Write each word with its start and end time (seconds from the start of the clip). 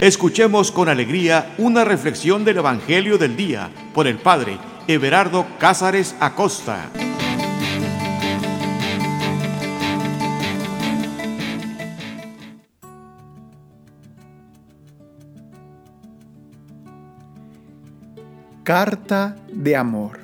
Escuchemos 0.00 0.70
con 0.70 0.88
alegría 0.88 1.56
una 1.58 1.84
reflexión 1.84 2.44
del 2.44 2.58
Evangelio 2.58 3.18
del 3.18 3.36
Día 3.36 3.68
por 3.92 4.06
el 4.06 4.16
Padre 4.18 4.56
Everardo 4.86 5.44
Cázares 5.58 6.14
Acosta. 6.20 6.88
Carta 18.62 19.34
de 19.52 19.74
amor. 19.74 20.20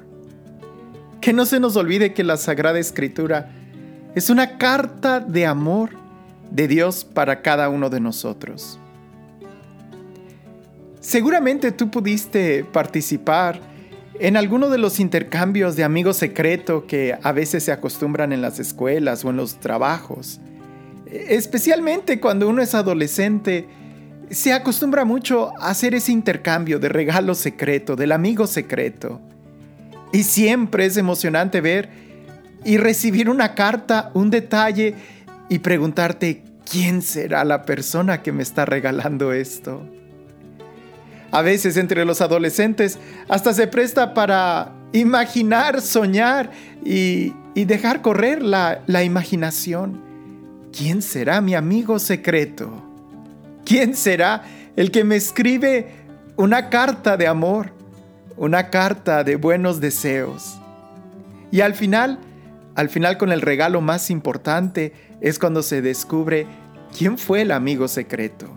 Que 1.21 1.33
no 1.33 1.45
se 1.47 1.59
nos 1.59 1.75
olvide 1.75 2.15
que 2.15 2.23
la 2.23 2.37
Sagrada 2.37 2.79
Escritura 2.79 3.51
es 4.15 4.31
una 4.31 4.57
carta 4.57 5.19
de 5.19 5.47
amor 5.47 5.91
de 6.53 6.69
Dios 6.69 7.05
para 7.05 7.43
cada 7.43 7.69
uno 7.69 7.91
de 7.91 7.99
nosotros. 7.99 8.79
Seguramente 11.05 11.71
tú 11.71 11.91
pudiste 11.91 12.65
participar 12.65 13.61
en 14.19 14.39
alguno 14.39 14.71
de 14.71 14.79
los 14.79 15.01
intercambios 15.01 15.77
de 15.77 15.85
amigos 15.85 16.17
secreto 16.17 16.87
que 16.87 17.19
a 17.23 17.31
veces 17.33 17.63
se 17.63 17.73
acostumbran 17.73 18.33
en 18.33 18.41
las 18.41 18.59
escuelas 18.59 19.23
o 19.23 19.29
en 19.29 19.37
los 19.37 19.61
trabajos. 19.61 20.41
Especialmente 21.05 22.21
cuando 22.21 22.49
uno 22.49 22.63
es 22.63 22.75
adolescente, 22.75 23.69
se 24.31 24.55
acostumbra 24.55 25.05
mucho 25.05 25.53
a 25.61 25.69
hacer 25.69 25.95
ese 25.95 26.11
intercambio 26.11 26.79
de 26.79 26.89
regalo 26.89 27.35
secreto, 27.35 27.97
del 27.97 28.13
amigo 28.13 28.47
secreto. 28.47 29.21
Y 30.11 30.23
siempre 30.23 30.87
es 30.87 30.97
emocionante 30.97 31.61
ver 31.61 31.91
y 32.65 32.79
recibir 32.79 33.29
una 33.29 33.55
carta, 33.55 34.11
un 34.15 34.31
detalle 34.31 34.95
y 35.51 35.59
preguntarte, 35.59 36.45
¿quién 36.65 37.03
será 37.03 37.45
la 37.45 37.67
persona 37.67 38.23
que 38.23 38.33
me 38.33 38.43
está 38.43 38.65
regalando 38.65 39.35
esto? 39.35 39.87
A 41.35 41.43
veces 41.43 41.77
entre 41.77 42.05
los 42.05 42.21
adolescentes 42.21 42.97
hasta 43.29 43.53
se 43.53 43.67
presta 43.67 44.15
para 44.15 44.73
imaginar, 44.93 45.81
soñar 45.81 46.53
y, 46.85 47.33
dejar 47.57 48.03
correr 48.03 48.41
la, 48.41 48.83
la 48.87 49.03
imaginación. 49.03 50.01
¿Quién 50.73 51.03
será 51.03 51.41
mi 51.41 51.57
amigo 51.57 51.99
secreto? 51.99 52.71
¿Quién 53.65 53.97
será 53.97 54.45
el 54.77 54.93
que 54.93 55.03
me 55.03 55.17
escribe 55.17 55.89
una 56.37 56.71
carta 56.71 57.17
de 57.17 57.27
amor, 57.27 57.73
una 58.37 58.71
carta 58.71 59.25
de 59.25 59.35
buenos 59.35 59.81
deseos? 59.81 60.61
Y 61.51 61.63
al 61.63 61.75
final, 61.75 62.21
al 62.77 62.91
final 62.91 63.19
con 63.19 63.33
el 63.33 63.41
regalo 63.41 63.81
más 63.81 64.09
importante 64.09 64.93
es 65.21 65.41
cuando 65.41 65.65
se 65.65 65.83
descubre 65.83 66.47
quién 66.97 67.19
fue 67.19 67.43
el 67.43 67.51
amigo 67.51 67.89
secreto. 67.89 68.54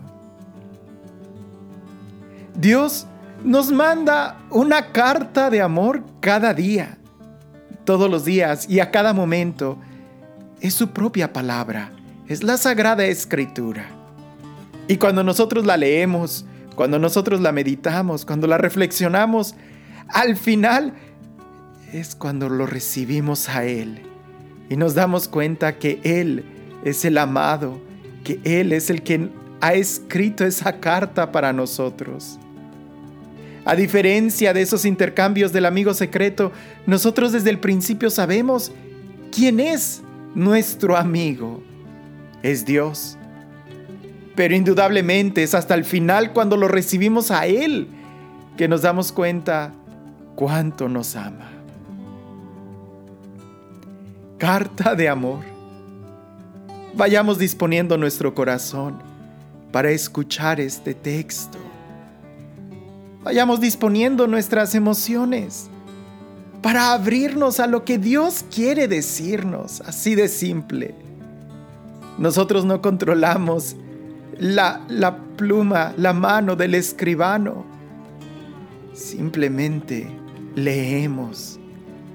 Dios 2.58 3.06
nos 3.44 3.70
manda 3.70 4.36
una 4.50 4.90
carta 4.90 5.48
de 5.48 5.62
amor 5.62 6.02
cada 6.18 6.54
día, 6.54 6.98
todos 7.84 8.10
los 8.10 8.24
días 8.24 8.68
y 8.68 8.80
a 8.80 8.90
cada 8.90 9.12
momento. 9.12 9.78
Es 10.60 10.74
su 10.74 10.90
propia 10.90 11.32
palabra, 11.32 11.92
es 12.26 12.42
la 12.42 12.56
sagrada 12.56 13.06
escritura. 13.06 13.86
Y 14.88 14.96
cuando 14.96 15.22
nosotros 15.22 15.66
la 15.66 15.76
leemos, 15.76 16.46
cuando 16.74 16.98
nosotros 16.98 17.40
la 17.40 17.52
meditamos, 17.52 18.24
cuando 18.24 18.48
la 18.48 18.58
reflexionamos, 18.58 19.54
al 20.08 20.36
final 20.36 20.94
es 21.92 22.16
cuando 22.16 22.48
lo 22.48 22.66
recibimos 22.66 23.48
a 23.48 23.66
Él 23.66 24.02
y 24.68 24.76
nos 24.76 24.96
damos 24.96 25.28
cuenta 25.28 25.78
que 25.78 26.00
Él 26.02 26.44
es 26.84 27.04
el 27.04 27.18
amado, 27.18 27.80
que 28.24 28.40
Él 28.42 28.72
es 28.72 28.90
el 28.90 29.04
que 29.04 29.30
ha 29.60 29.74
escrito 29.74 30.44
esa 30.44 30.80
carta 30.80 31.30
para 31.30 31.52
nosotros. 31.52 32.40
A 33.68 33.76
diferencia 33.76 34.54
de 34.54 34.62
esos 34.62 34.86
intercambios 34.86 35.52
del 35.52 35.66
amigo 35.66 35.92
secreto, 35.92 36.52
nosotros 36.86 37.32
desde 37.32 37.50
el 37.50 37.58
principio 37.58 38.08
sabemos 38.08 38.72
quién 39.30 39.60
es 39.60 40.00
nuestro 40.34 40.96
amigo. 40.96 41.62
Es 42.42 42.64
Dios. 42.64 43.18
Pero 44.34 44.54
indudablemente 44.54 45.42
es 45.42 45.54
hasta 45.54 45.74
el 45.74 45.84
final 45.84 46.32
cuando 46.32 46.56
lo 46.56 46.66
recibimos 46.66 47.30
a 47.30 47.44
Él 47.44 47.88
que 48.56 48.68
nos 48.68 48.80
damos 48.80 49.12
cuenta 49.12 49.74
cuánto 50.34 50.88
nos 50.88 51.14
ama. 51.14 51.50
Carta 54.38 54.94
de 54.94 55.10
amor. 55.10 55.44
Vayamos 56.94 57.38
disponiendo 57.38 57.98
nuestro 57.98 58.34
corazón 58.34 59.02
para 59.70 59.90
escuchar 59.90 60.58
este 60.58 60.94
texto 60.94 61.67
vayamos 63.22 63.60
disponiendo 63.60 64.26
nuestras 64.26 64.74
emociones 64.74 65.68
para 66.62 66.92
abrirnos 66.92 67.60
a 67.60 67.66
lo 67.66 67.84
que 67.84 67.98
Dios 67.98 68.44
quiere 68.52 68.88
decirnos, 68.88 69.80
así 69.82 70.14
de 70.14 70.28
simple. 70.28 70.94
Nosotros 72.18 72.64
no 72.64 72.82
controlamos 72.82 73.76
la, 74.38 74.84
la 74.88 75.16
pluma, 75.36 75.94
la 75.96 76.12
mano 76.12 76.56
del 76.56 76.74
escribano. 76.74 77.64
Simplemente 78.92 80.08
leemos 80.56 81.60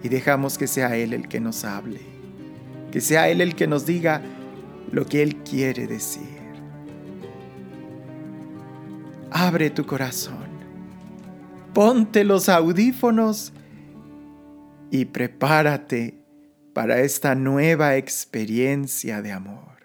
y 0.03 0.09
dejamos 0.09 0.57
que 0.57 0.67
sea 0.67 0.97
Él 0.97 1.13
el 1.13 1.29
que 1.29 1.39
nos 1.39 1.63
hable, 1.63 2.01
que 2.91 2.99
sea 2.99 3.29
Él 3.29 3.39
el 3.39 3.55
que 3.55 3.67
nos 3.67 3.85
diga 3.85 4.21
lo 4.91 5.05
que 5.05 5.23
Él 5.23 5.37
quiere 5.37 5.87
decir. 5.87 6.33
Abre 9.31 9.69
tu 9.69 9.85
corazón 9.85 10.52
ponte 11.73 12.23
los 12.23 12.49
audífonos 12.49 13.51
y 14.91 15.05
prepárate 15.05 16.19
para 16.73 17.01
esta 17.01 17.35
nueva 17.35 17.97
experiencia 17.97 19.21
de 19.21 19.31
amor. 19.31 19.77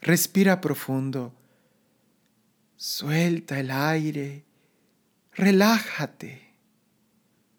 Respira 0.00 0.60
profundo, 0.60 1.32
suelta 2.76 3.60
el 3.60 3.70
aire, 3.70 4.44
relájate, 5.32 6.54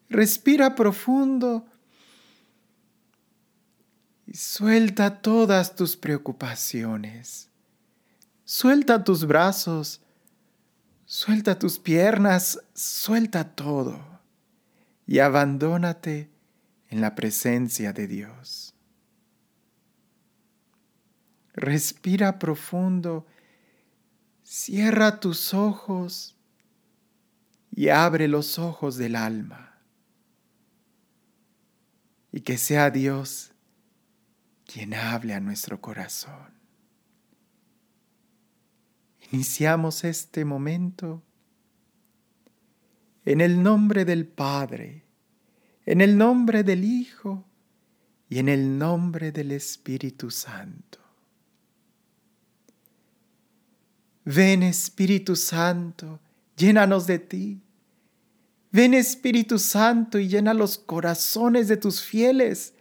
respira 0.09 0.75
profundo. 0.75 1.65
Y 4.25 4.35
suelta 4.35 5.21
todas 5.21 5.75
tus 5.75 5.95
preocupaciones. 5.97 7.50
Suelta 8.45 9.03
tus 9.03 9.25
brazos 9.25 10.01
Suelta 11.05 11.59
tus 11.59 11.79
piernas, 11.79 12.59
suelta 12.73 13.55
todo 13.55 14.21
y 15.05 15.19
abandónate 15.19 16.29
en 16.89 17.01
la 17.01 17.13
presencia 17.13 17.91
de 17.91 18.07
Dios. 18.07 18.73
Respira 21.53 22.39
profundo, 22.39 23.27
cierra 24.43 25.19
tus 25.19 25.53
ojos 25.53 26.35
y 27.69 27.89
abre 27.89 28.27
los 28.27 28.57
ojos 28.57 28.97
del 28.97 29.15
alma. 29.15 29.77
Y 32.31 32.41
que 32.41 32.57
sea 32.57 32.89
Dios 32.89 33.51
quien 34.65 34.93
hable 34.93 35.33
a 35.33 35.39
nuestro 35.39 35.79
corazón. 35.81 36.52
Iniciamos 39.33 40.03
este 40.03 40.45
momento 40.45 41.23
en 43.25 43.41
el 43.41 43.63
nombre 43.63 44.05
del 44.05 44.27
Padre, 44.27 45.05
en 45.88 46.01
el 46.01 46.19
nombre 46.19 46.63
del 46.63 46.83
Hijo 46.83 47.44
y 48.29 48.38
en 48.38 48.47
el 48.47 48.77
nombre 48.77 49.31
del 49.31 49.51
Espíritu 49.51 50.30
Santo. 50.30 51.00
Ven 54.24 54.62
Espíritu 54.62 55.35
Santo, 55.35 56.19
llénanos 56.56 57.07
de 57.07 57.18
ti. 57.18 57.59
Ven 58.71 58.94
Espíritu 58.94 59.57
Santo 59.57 60.19
y 60.19 60.27
llena 60.27 60.53
los 60.53 60.77
corazones 60.77 61.68
de 61.68 61.77
tus 61.77 62.03
fieles. 62.03 62.75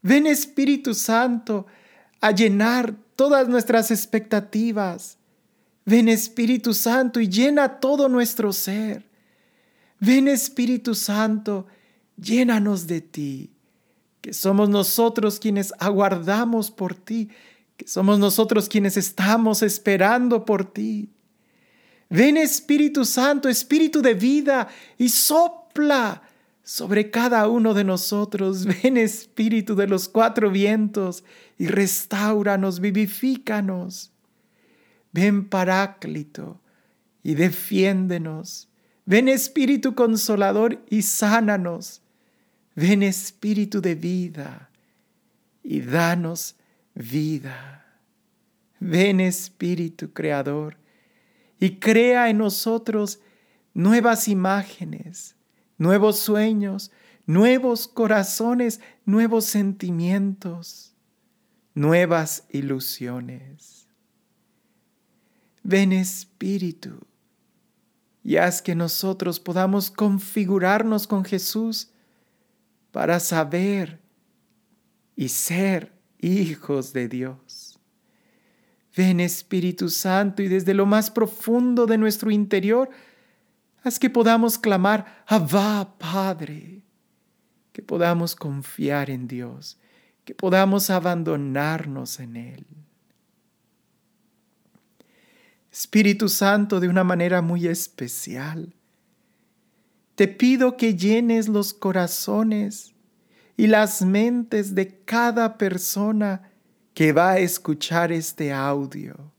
Ven 0.00 0.26
Espíritu 0.26 0.94
Santo 0.94 1.66
a 2.22 2.30
llenar 2.30 2.96
todas 3.16 3.48
nuestras 3.48 3.90
expectativas 3.90 5.18
Ven 5.84 6.08
Espíritu 6.08 6.72
Santo 6.72 7.20
y 7.20 7.28
llena 7.28 7.80
todo 7.80 8.08
nuestro 8.08 8.52
ser. 8.52 9.04
Ven 10.00 10.28
Espíritu 10.28 10.94
Santo, 10.94 11.66
llénanos 12.16 12.86
de 12.86 13.00
ti, 13.00 13.50
que 14.20 14.32
somos 14.32 14.68
nosotros 14.68 15.38
quienes 15.38 15.72
aguardamos 15.78 16.70
por 16.70 16.94
ti, 16.94 17.28
que 17.76 17.86
somos 17.86 18.18
nosotros 18.18 18.68
quienes 18.68 18.96
estamos 18.96 19.62
esperando 19.62 20.44
por 20.44 20.72
ti. 20.72 21.10
Ven 22.08 22.36
Espíritu 22.36 23.04
Santo, 23.04 23.48
Espíritu 23.48 24.00
de 24.00 24.14
vida, 24.14 24.68
y 24.98 25.08
sopla 25.08 26.22
sobre 26.62 27.10
cada 27.10 27.48
uno 27.48 27.74
de 27.74 27.84
nosotros. 27.84 28.64
Ven 28.82 28.96
Espíritu 28.96 29.74
de 29.74 29.86
los 29.86 30.08
cuatro 30.08 30.50
vientos, 30.50 31.24
y 31.58 31.66
restauranos, 31.66 32.80
vivifícanos. 32.80 34.13
Ven 35.14 35.48
Paráclito 35.48 36.60
y 37.22 37.36
defiéndenos. 37.36 38.68
Ven 39.06 39.28
Espíritu 39.28 39.94
Consolador 39.94 40.84
y 40.90 41.02
sánanos. 41.02 42.02
Ven 42.74 43.04
Espíritu 43.04 43.80
de 43.80 43.94
vida 43.94 44.70
y 45.62 45.82
danos 45.82 46.56
vida. 46.94 48.00
Ven 48.80 49.20
Espíritu 49.20 50.12
Creador 50.12 50.78
y 51.60 51.76
crea 51.78 52.28
en 52.28 52.38
nosotros 52.38 53.20
nuevas 53.72 54.26
imágenes, 54.26 55.36
nuevos 55.78 56.18
sueños, 56.18 56.90
nuevos 57.24 57.86
corazones, 57.86 58.80
nuevos 59.04 59.44
sentimientos, 59.44 60.92
nuevas 61.72 62.48
ilusiones. 62.50 63.73
Ven 65.64 65.94
Espíritu 65.94 67.00
y 68.22 68.36
haz 68.36 68.60
que 68.60 68.74
nosotros 68.74 69.40
podamos 69.40 69.90
configurarnos 69.90 71.06
con 71.06 71.24
Jesús 71.24 71.90
para 72.92 73.18
saber 73.18 73.98
y 75.16 75.28
ser 75.28 75.92
hijos 76.18 76.92
de 76.92 77.08
Dios. 77.08 77.78
Ven 78.94 79.20
Espíritu 79.20 79.88
Santo 79.88 80.42
y 80.42 80.48
desde 80.48 80.74
lo 80.74 80.84
más 80.84 81.10
profundo 81.10 81.86
de 81.86 81.96
nuestro 81.96 82.30
interior, 82.30 82.90
haz 83.82 83.98
que 83.98 84.10
podamos 84.10 84.58
clamar, 84.58 85.24
Abba 85.26 85.96
Padre, 85.98 86.82
que 87.72 87.82
podamos 87.82 88.36
confiar 88.36 89.08
en 89.08 89.26
Dios, 89.28 89.78
que 90.26 90.34
podamos 90.34 90.90
abandonarnos 90.90 92.20
en 92.20 92.36
Él. 92.36 92.66
Espíritu 95.74 96.28
Santo, 96.28 96.78
de 96.78 96.86
una 96.86 97.02
manera 97.02 97.42
muy 97.42 97.66
especial, 97.66 98.76
te 100.14 100.28
pido 100.28 100.76
que 100.76 100.94
llenes 100.94 101.48
los 101.48 101.74
corazones 101.74 102.94
y 103.56 103.66
las 103.66 104.00
mentes 104.00 104.76
de 104.76 105.00
cada 105.04 105.58
persona 105.58 106.48
que 106.94 107.12
va 107.12 107.32
a 107.32 107.38
escuchar 107.40 108.12
este 108.12 108.52
audio. 108.52 109.32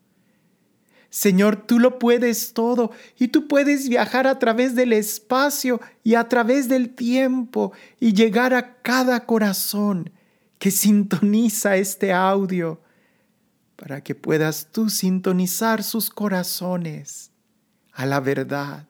Señor, 1.10 1.56
tú 1.66 1.80
lo 1.80 2.00
puedes 2.00 2.52
todo 2.52 2.92
y 3.18 3.30
tú 3.30 3.48
puedes 3.48 3.88
viajar 3.88 4.28
a 4.28 4.38
través 4.38 4.76
del 4.76 4.92
espacio 4.92 5.80
y 6.04 6.16
a 6.16 6.28
través 6.28 6.68
del 6.68 6.90
tiempo 6.90 7.72
y 7.98 8.12
llegar 8.12 8.54
a 8.54 8.76
cada 8.82 9.26
corazón 9.26 10.12
que 10.60 10.70
sintoniza 10.70 11.78
este 11.78 12.12
audio 12.12 12.82
para 13.76 14.02
que 14.02 14.16
puedas 14.16 14.68
tú 14.72 14.90
sintonizar 14.90 15.84
sus 15.84 16.10
corazones 16.10 17.32
a 17.92 18.06
la 18.06 18.20
verdad, 18.20 18.86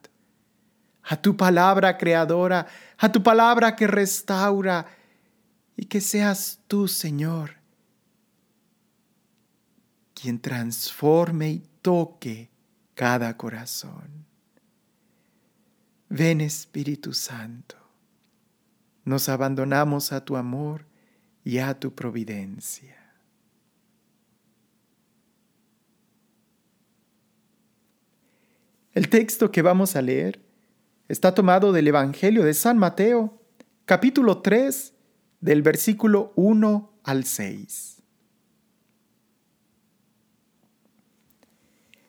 a 1.03 1.21
tu 1.21 1.37
palabra 1.37 1.97
creadora, 1.97 2.67
a 2.97 3.11
tu 3.11 3.21
palabra 3.21 3.75
que 3.75 3.87
restaura 3.87 4.85
y 5.75 5.85
que 5.85 6.01
seas 6.01 6.59
tú, 6.67 6.87
Señor, 6.87 7.51
quien 10.13 10.39
transforme 10.39 11.49
y 11.49 11.63
toque 11.81 12.49
cada 12.95 13.35
corazón. 13.37 14.25
Ven 16.09 16.41
Espíritu 16.41 17.13
Santo, 17.13 17.75
nos 19.03 19.29
abandonamos 19.29 20.11
a 20.11 20.23
tu 20.23 20.37
amor 20.37 20.85
y 21.43 21.59
a 21.59 21.79
tu 21.79 21.93
providencia. 21.93 22.94
El 28.95 29.09
texto 29.09 29.51
que 29.51 29.61
vamos 29.61 29.97
a 29.97 30.01
leer 30.01 30.39
está 31.09 31.35
tomado 31.35 31.73
del 31.73 31.89
Evangelio 31.89 32.45
de 32.45 32.53
San 32.53 32.77
Mateo, 32.77 33.37
capítulo 33.83 34.41
3, 34.41 34.93
del 35.41 35.61
versículo 35.61 36.31
1 36.37 36.93
al 37.03 37.25
6. 37.25 38.01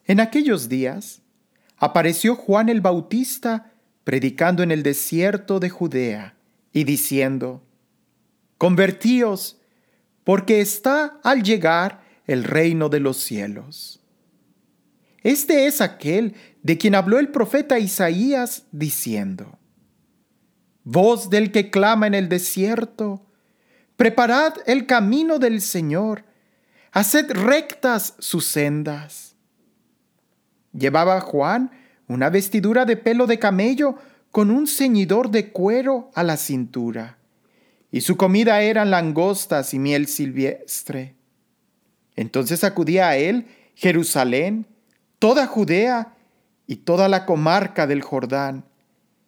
En 0.05 0.21
aquellos 0.21 0.69
días 0.69 1.21
apareció 1.75 2.35
Juan 2.35 2.69
el 2.69 2.79
Bautista 2.79 3.73
predicando 4.05 4.63
en 4.63 4.71
el 4.71 4.81
desierto 4.81 5.59
de 5.59 5.69
Judea 5.69 6.37
y 6.71 6.85
diciendo, 6.85 7.61
Convertíos, 8.57 9.59
porque 10.23 10.61
está 10.61 11.19
al 11.21 11.43
llegar 11.43 12.01
el 12.27 12.45
reino 12.45 12.87
de 12.87 13.01
los 13.01 13.17
cielos. 13.17 13.96
Este 15.27 15.65
es 15.65 15.81
aquel 15.81 16.35
de 16.63 16.77
quien 16.77 16.95
habló 16.95 17.19
el 17.19 17.27
profeta 17.27 17.79
Isaías 17.79 18.63
diciendo, 18.71 19.59
Voz 20.85 21.29
del 21.29 21.51
que 21.51 21.69
clama 21.69 22.07
en 22.07 22.13
el 22.13 22.29
desierto, 22.29 23.25
preparad 23.97 24.53
el 24.67 24.85
camino 24.85 25.37
del 25.37 25.59
Señor, 25.59 26.23
haced 26.93 27.29
rectas 27.31 28.15
sus 28.19 28.45
sendas. 28.45 29.35
Llevaba 30.71 31.19
Juan 31.19 31.71
una 32.07 32.29
vestidura 32.29 32.85
de 32.85 32.95
pelo 32.95 33.27
de 33.27 33.37
camello 33.37 33.95
con 34.31 34.49
un 34.49 34.65
ceñidor 34.65 35.29
de 35.29 35.51
cuero 35.51 36.09
a 36.15 36.23
la 36.23 36.37
cintura, 36.37 37.17
y 37.91 37.99
su 37.99 38.15
comida 38.15 38.61
eran 38.61 38.91
langostas 38.91 39.73
y 39.73 39.79
miel 39.79 40.07
silvestre. 40.07 41.17
Entonces 42.15 42.63
acudía 42.63 43.09
a 43.09 43.17
él 43.17 43.47
Jerusalén, 43.75 44.67
toda 45.19 45.47
Judea 45.47 46.15
y 46.65 46.77
toda 46.77 47.07
la 47.07 47.25
comarca 47.25 47.87
del 47.87 48.01
Jordán, 48.01 48.65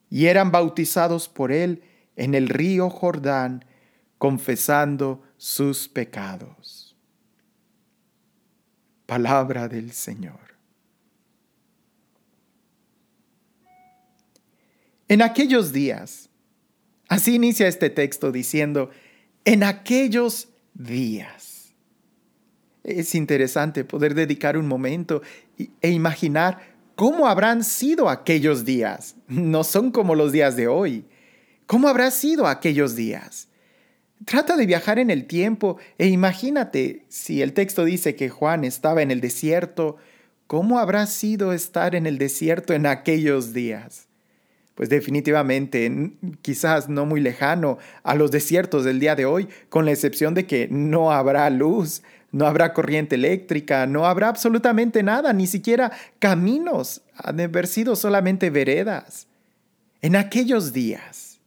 y 0.10 0.26
eran 0.26 0.52
bautizados 0.52 1.30
por 1.30 1.52
él 1.52 1.84
en 2.16 2.36
el 2.36 2.50
río 2.50 2.90
Jordán, 2.90 3.66
confesando 4.18 5.24
sus 5.38 5.88
pecados. 5.88 6.98
Palabra 9.06 9.68
del 9.68 9.92
Señor. 9.92 10.50
En 15.08 15.24
aquellos 15.24 15.72
días, 15.72 16.30
así 17.08 17.36
inicia 17.36 17.68
este 17.68 17.90
texto 17.90 18.32
diciendo, 18.32 18.92
en 19.46 19.64
aquellos 19.64 20.50
días. 20.76 21.74
Es 22.84 23.16
interesante 23.16 23.84
poder 23.84 24.14
dedicar 24.14 24.58
un 24.58 24.68
momento 24.68 25.22
e 25.82 25.92
imaginar 25.92 26.60
cómo 26.96 27.28
habrán 27.28 27.64
sido 27.64 28.10
aquellos 28.10 28.66
días. 28.66 29.16
No 29.28 29.64
son 29.64 29.92
como 29.92 30.16
los 30.16 30.32
días 30.32 30.56
de 30.56 30.68
hoy. 30.68 31.06
¿Cómo 31.66 31.88
habrá 31.88 32.12
sido 32.12 32.48
aquellos 32.48 32.96
días? 32.96 33.48
Trata 34.26 34.58
de 34.58 34.66
viajar 34.66 35.00
en 35.00 35.10
el 35.10 35.26
tiempo 35.26 35.78
e 35.98 36.08
imagínate 36.08 37.06
si 37.08 37.42
el 37.42 37.54
texto 37.54 37.86
dice 37.86 38.16
que 38.16 38.30
Juan 38.30 38.64
estaba 38.64 39.02
en 39.02 39.12
el 39.12 39.22
desierto, 39.22 39.98
¿cómo 40.48 40.80
habrá 40.80 41.06
sido 41.06 41.54
estar 41.54 41.96
en 41.96 42.06
el 42.06 42.18
desierto 42.18 42.74
en 42.74 42.86
aquellos 42.86 43.54
días? 43.54 44.10
pues 44.80 44.88
definitivamente 44.88 46.14
quizás 46.42 46.88
no 46.88 47.06
muy 47.06 47.20
lejano 47.20 47.80
a 48.02 48.16
los 48.16 48.32
desiertos 48.32 48.86
del 48.86 49.02
día 49.02 49.14
de 49.14 49.26
hoy, 49.26 49.50
con 49.68 49.84
la 49.84 49.92
excepción 49.92 50.34
de 50.34 50.46
que 50.46 50.70
no 50.72 51.12
habrá 51.12 51.50
luz, 51.50 52.02
no 52.32 52.46
habrá 52.46 52.74
corriente 52.74 53.16
eléctrica, 53.16 53.86
no 53.88 54.06
habrá 54.06 54.30
absolutamente 54.30 55.04
nada, 55.04 55.34
ni 55.34 55.48
siquiera 55.48 55.92
caminos, 56.20 57.02
han 57.16 57.38
de 57.38 57.46
haber 57.46 57.68
sido 57.68 57.96
solamente 57.96 58.50
veredas. 58.50 59.28
En 60.02 60.16
aquellos 60.16 60.72
días, 60.72 61.40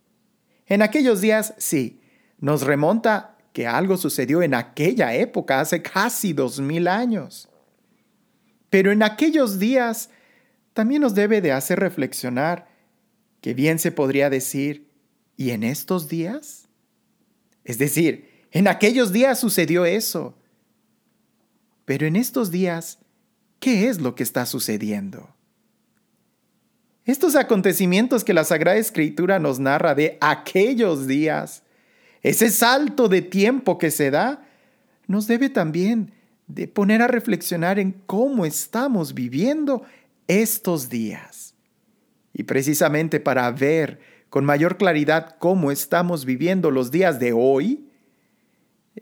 en 0.67 0.83
aquellos 0.83 1.21
días 1.21 1.55
sí, 1.59 2.01
nos 2.39 2.63
remonta 2.63 3.37
que 3.53 3.67
algo 3.67 3.97
sucedió 3.97 4.43
en 4.43 4.55
aquella 4.55 5.15
época, 5.15 5.61
hace 5.61 5.83
casi 5.83 6.33
dos 6.33 6.61
mil 6.61 6.89
años. 6.89 7.49
Pero 8.71 8.91
en 8.91 9.03
aquellos 9.03 9.59
días 9.59 10.11
también 10.73 11.03
nos 11.03 11.15
debe 11.15 11.41
de 11.41 11.53
hacer 11.53 11.79
reflexionar 11.79 12.69
que 13.41 13.55
bien 13.55 13.79
se 13.79 13.93
podría 13.93 14.31
decir, 14.31 14.89
¿y 15.37 15.51
en 15.51 15.65
estos 15.65 16.09
días? 16.09 16.69
Es 17.65 17.79
decir, 17.79 18.47
en 18.51 18.69
aquellos 18.69 19.13
días 19.13 19.39
sucedió 19.39 19.85
eso. 19.85 20.39
Pero 21.85 22.07
en 22.07 22.17
estos 22.17 22.51
días, 22.51 22.99
¿qué 23.61 23.89
es 23.89 24.01
lo 24.01 24.15
que 24.15 24.23
está 24.23 24.47
sucediendo? 24.47 25.29
Estos 27.05 27.35
acontecimientos 27.35 28.23
que 28.23 28.35
la 28.35 28.45
Sagrada 28.45 28.79
Escritura 28.79 29.41
nos 29.41 29.59
narra 29.59 29.95
de 29.95 30.19
aquellos 30.21 31.09
días, 31.09 31.65
ese 32.23 32.51
salto 32.51 33.09
de 33.09 33.23
tiempo 33.23 33.77
que 33.79 33.91
se 33.91 34.13
da, 34.13 34.47
nos 35.09 35.27
debe 35.27 35.49
también 35.49 36.13
de 36.47 36.69
poner 36.69 37.03
a 37.03 37.09
reflexionar 37.09 37.81
en 37.81 37.93
cómo 38.07 38.47
estamos 38.47 39.15
viviendo 39.15 39.83
estos 40.29 40.89
días. 40.89 41.55
Y 42.33 42.45
precisamente 42.45 43.19
para 43.19 43.51
ver 43.51 44.01
con 44.31 44.45
mayor 44.45 44.77
claridad 44.77 45.37
cómo 45.39 45.71
estamos 45.71 46.25
viviendo 46.25 46.71
los 46.71 46.91
días 46.91 47.19
de 47.19 47.33
hoy, 47.33 47.89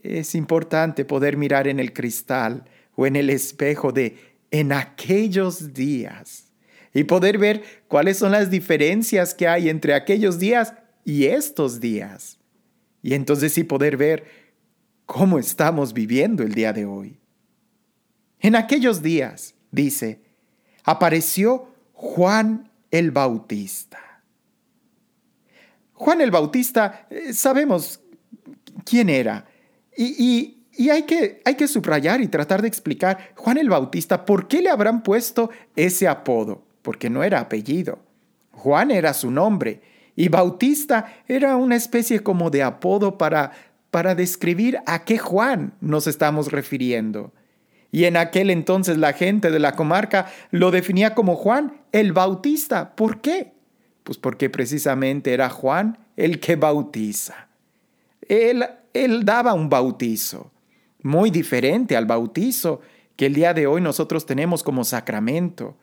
es 0.03 0.35
importante 0.35 1.05
poder 1.05 1.37
mirar 1.37 1.69
en 1.69 1.81
el 1.81 1.93
cristal 1.93 2.65
o 2.97 3.07
en 3.07 3.17
el 3.17 3.31
espejo 3.31 3.93
de 3.93 4.17
en 4.51 4.73
aquellos 4.73 5.73
días 5.75 6.53
y 6.93 7.05
poder 7.05 7.39
ver 7.39 7.63
cuáles 7.89 8.19
son 8.19 8.33
las 8.33 8.51
diferencias 8.51 9.35
que 9.35 9.47
hay 9.47 9.69
entre 9.69 9.95
aquellos 9.95 10.39
días 10.39 10.75
y 11.05 11.27
estos 11.27 11.81
días. 11.81 12.39
Y 13.03 13.15
entonces 13.15 13.53
sí 13.53 13.65
poder 13.65 13.97
ver 13.97 14.25
cómo 15.07 15.39
estamos 15.39 15.93
viviendo 15.93 16.43
el 16.43 16.53
día 16.53 16.73
de 16.73 16.85
hoy. 16.85 17.19
En 18.41 18.57
aquellos 18.57 19.03
días, 19.03 19.55
dice, 19.71 20.21
apareció 20.85 21.69
Juan 21.93 22.71
el 22.91 23.11
Bautista. 23.11 24.23
Juan 25.93 26.21
el 26.21 26.31
Bautista, 26.31 27.07
eh, 27.11 27.33
sabemos 27.33 28.01
quién 28.85 29.11
era. 29.11 29.47
Y, 30.03 30.89
hay, 30.91 31.03
que, 31.03 31.43
hay 31.45 31.57
que 31.57 31.69
subrayar 31.69 32.23
y 32.23 32.29
tratar 32.29 32.63
de 32.63 32.69
explicar, 32.69 33.33
Juan 33.37 33.59
el 33.59 33.69
Bautista, 33.69 34.25
¿por 34.25 34.49
qué 34.49 34.63
le 34.63 34.71
habrán 34.71 35.03
puesto 35.03 35.51
ese 35.77 36.09
apodo? 36.09 36.63
Porque 36.81 37.11
no 37.11 37.23
era 37.23 37.41
apellido. 37.41 37.99
Juan 38.53 38.91
era 38.91 39.13
su 39.13 39.31
nombre 39.31 39.83
y 40.17 40.29
Bautista 40.29 41.23
era 41.29 41.57
una 41.57 41.77
especie 41.77 42.23
como 42.23 42.49
de 42.49 42.63
apodo 42.63 43.19
para, 43.19 43.53
para 43.91 44.15
describir 44.15 44.79
a 44.87 45.05
qué 45.05 45.19
Juan 45.19 45.75
nos 45.83 46.07
estamos 46.07 46.51
refiriendo. 46.51 47.33
Y 47.93 48.05
en 48.05 48.17
aquel 48.17 48.49
entonces 48.49 48.97
la 48.97 49.13
gente 49.13 49.51
de 49.51 49.59
la 49.59 49.73
comarca 49.73 50.31
lo 50.51 50.71
definía 50.71 51.15
como 51.15 51.37
Juan 51.37 51.83
el 51.93 52.15
Bautista. 52.15 52.97
¿Por 52.97 53.21
qué? 53.21 53.53
Pues 54.03 54.17
porque 54.17 54.49
precisamente 54.49 55.35
era 55.35 55.51
Juan 55.51 55.99
el 56.17 56.41
que 56.41 56.57
bautiza. 56.57 57.49
Él, 58.29 58.65
él 58.93 59.25
daba 59.25 59.55
un 59.55 59.69
bautizo, 59.69 60.51
muy 61.03 61.31
diferente 61.31 61.97
al 61.97 62.07
bautizo 62.07 62.81
que 63.17 63.27
el 63.27 63.35
día 63.35 63.55
de 63.55 63.67
hoy 63.67 63.81
nosotros 63.81 64.27
tenemos 64.27 64.63
como 64.63 64.85
sacramento. 64.85 65.77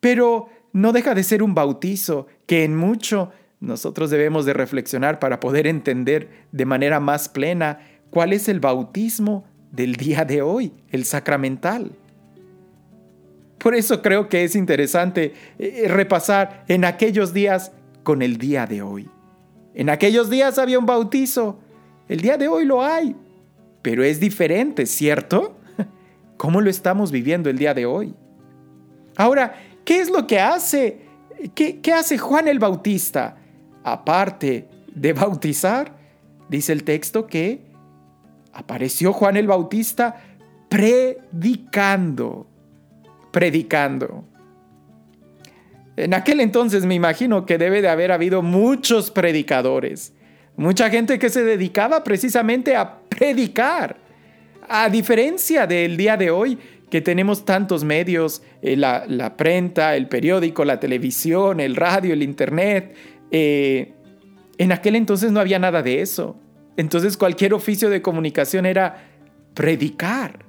Pero 0.00 0.48
no 0.72 0.92
deja 0.92 1.14
de 1.14 1.22
ser 1.22 1.42
un 1.42 1.54
bautizo 1.54 2.26
que 2.46 2.64
en 2.64 2.76
mucho 2.76 3.30
nosotros 3.60 4.10
debemos 4.10 4.44
de 4.44 4.52
reflexionar 4.52 5.18
para 5.18 5.40
poder 5.40 5.66
entender 5.66 6.46
de 6.52 6.66
manera 6.66 7.00
más 7.00 7.28
plena 7.28 7.80
cuál 8.10 8.32
es 8.32 8.48
el 8.48 8.60
bautismo 8.60 9.44
del 9.72 9.96
día 9.96 10.24
de 10.24 10.42
hoy, 10.42 10.72
el 10.90 11.04
sacramental. 11.04 11.92
Por 13.58 13.74
eso 13.74 14.02
creo 14.02 14.28
que 14.28 14.44
es 14.44 14.54
interesante 14.54 15.34
eh, 15.58 15.86
repasar 15.88 16.64
en 16.68 16.84
aquellos 16.84 17.32
días 17.32 17.72
con 18.02 18.22
el 18.22 18.36
día 18.36 18.66
de 18.66 18.82
hoy. 18.82 19.10
En 19.74 19.90
aquellos 19.90 20.30
días 20.30 20.58
había 20.58 20.78
un 20.78 20.86
bautizo, 20.86 21.58
el 22.08 22.20
día 22.20 22.36
de 22.36 22.48
hoy 22.48 22.64
lo 22.64 22.82
hay, 22.82 23.16
pero 23.82 24.02
es 24.02 24.20
diferente, 24.20 24.86
¿cierto? 24.86 25.56
¿Cómo 26.36 26.60
lo 26.60 26.70
estamos 26.70 27.10
viviendo 27.10 27.50
el 27.50 27.58
día 27.58 27.74
de 27.74 27.86
hoy? 27.86 28.14
Ahora, 29.16 29.54
¿qué 29.84 30.00
es 30.00 30.10
lo 30.10 30.26
que 30.26 30.40
hace? 30.40 31.00
¿Qué, 31.54 31.80
qué 31.80 31.92
hace 31.92 32.18
Juan 32.18 32.48
el 32.48 32.58
Bautista? 32.58 33.36
Aparte 33.82 34.68
de 34.94 35.12
bautizar, 35.12 35.96
dice 36.48 36.72
el 36.72 36.84
texto 36.84 37.26
que 37.26 37.60
apareció 38.52 39.12
Juan 39.12 39.36
el 39.36 39.46
Bautista 39.46 40.16
predicando, 40.68 42.46
predicando. 43.30 44.24
En 45.96 46.12
aquel 46.14 46.40
entonces 46.40 46.84
me 46.84 46.94
imagino 46.94 47.46
que 47.46 47.58
debe 47.58 47.80
de 47.82 47.88
haber 47.88 48.12
habido 48.12 48.42
muchos 48.42 49.10
predicadores, 49.10 50.12
mucha 50.56 50.90
gente 50.90 51.18
que 51.18 51.28
se 51.30 51.44
dedicaba 51.44 52.02
precisamente 52.04 52.76
a 52.76 52.98
predicar. 53.08 53.96
A 54.68 54.88
diferencia 54.88 55.66
del 55.66 55.96
día 55.96 56.16
de 56.16 56.30
hoy, 56.30 56.58
que 56.90 57.00
tenemos 57.00 57.44
tantos 57.44 57.84
medios, 57.84 58.42
eh, 58.62 58.76
la, 58.76 59.04
la, 59.06 59.36
prenta, 59.36 59.96
el 59.96 60.08
periódico, 60.08 60.64
la 60.64 60.80
televisión, 60.80 61.60
el 61.60 61.76
radio, 61.76 62.12
el 62.12 62.22
internet, 62.22 62.96
eh, 63.30 63.92
en 64.58 64.72
aquel 64.72 64.96
entonces 64.96 65.30
no 65.32 65.40
había 65.40 65.58
nada 65.58 65.82
de 65.82 66.00
eso. 66.00 66.36
Entonces 66.76 67.16
cualquier 67.16 67.54
oficio 67.54 67.90
de 67.90 68.02
comunicación 68.02 68.66
era 68.66 69.04
predicar. 69.54 70.44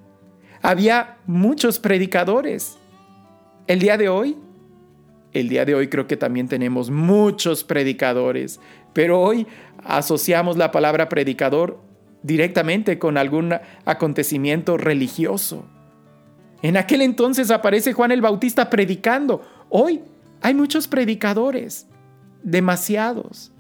Había 0.62 1.18
muchos 1.26 1.80
predicadores. 1.80 2.78
El 3.68 3.80
día 3.80 3.98
de 3.98 4.10
hoy, 4.10 4.38
el 5.34 5.50
día 5.50 5.66
de 5.66 5.76
hoy 5.76 5.88
creo 5.88 6.08
que 6.08 6.18
también 6.18 6.48
tenemos 6.48 6.90
muchos 6.90 7.64
predicadores, 7.64 8.60
pero 8.98 9.22
hoy 9.22 9.46
asociamos 9.86 10.58
la 10.58 10.72
palabra 10.72 11.08
predicador 11.08 11.80
directamente 12.24 12.98
con 12.98 13.20
algún 13.20 13.54
acontecimiento 13.86 14.76
religioso. 14.76 15.68
En 16.64 16.78
aquel 16.78 17.04
entonces 17.04 17.52
aparece 17.52 17.94
Juan 17.94 18.12
el 18.12 18.22
Bautista 18.22 18.72
predicando. 18.72 19.44
Hoy 19.70 20.02
hay 20.42 20.56
muchos 20.56 20.88
predicadores, 20.88 21.86
demasiados. 22.42 23.52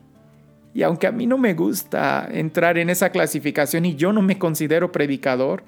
Y 0.73 0.81
aunque 0.81 1.05
a 1.05 1.11
mí 1.11 1.27
no 1.27 1.37
me 1.37 1.53
gusta 1.53 2.27
entrar 2.31 2.79
en 2.79 2.89
esa 2.89 3.11
clasificación 3.11 3.85
y 3.85 3.93
yo 3.93 4.11
no 4.13 4.23
me 4.23 4.39
considero 4.39 4.91
predicador, 4.91 5.63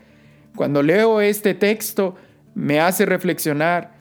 cuando 0.55 0.81
leo 0.81 1.21
este 1.21 1.53
texto 1.53 2.15
me 2.55 2.79
hace 2.79 3.05
reflexionar 3.05 3.98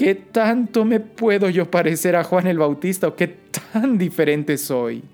qué 0.00 0.14
tanto 0.14 0.86
me 0.86 0.98
puedo 0.98 1.50
yo 1.50 1.70
parecer 1.70 2.16
a 2.16 2.24
Juan 2.24 2.46
el 2.46 2.56
Bautista 2.56 3.06
o 3.06 3.16
qué 3.16 3.28
tan 3.74 3.98
diferente 3.98 4.56
soy. 4.56 5.04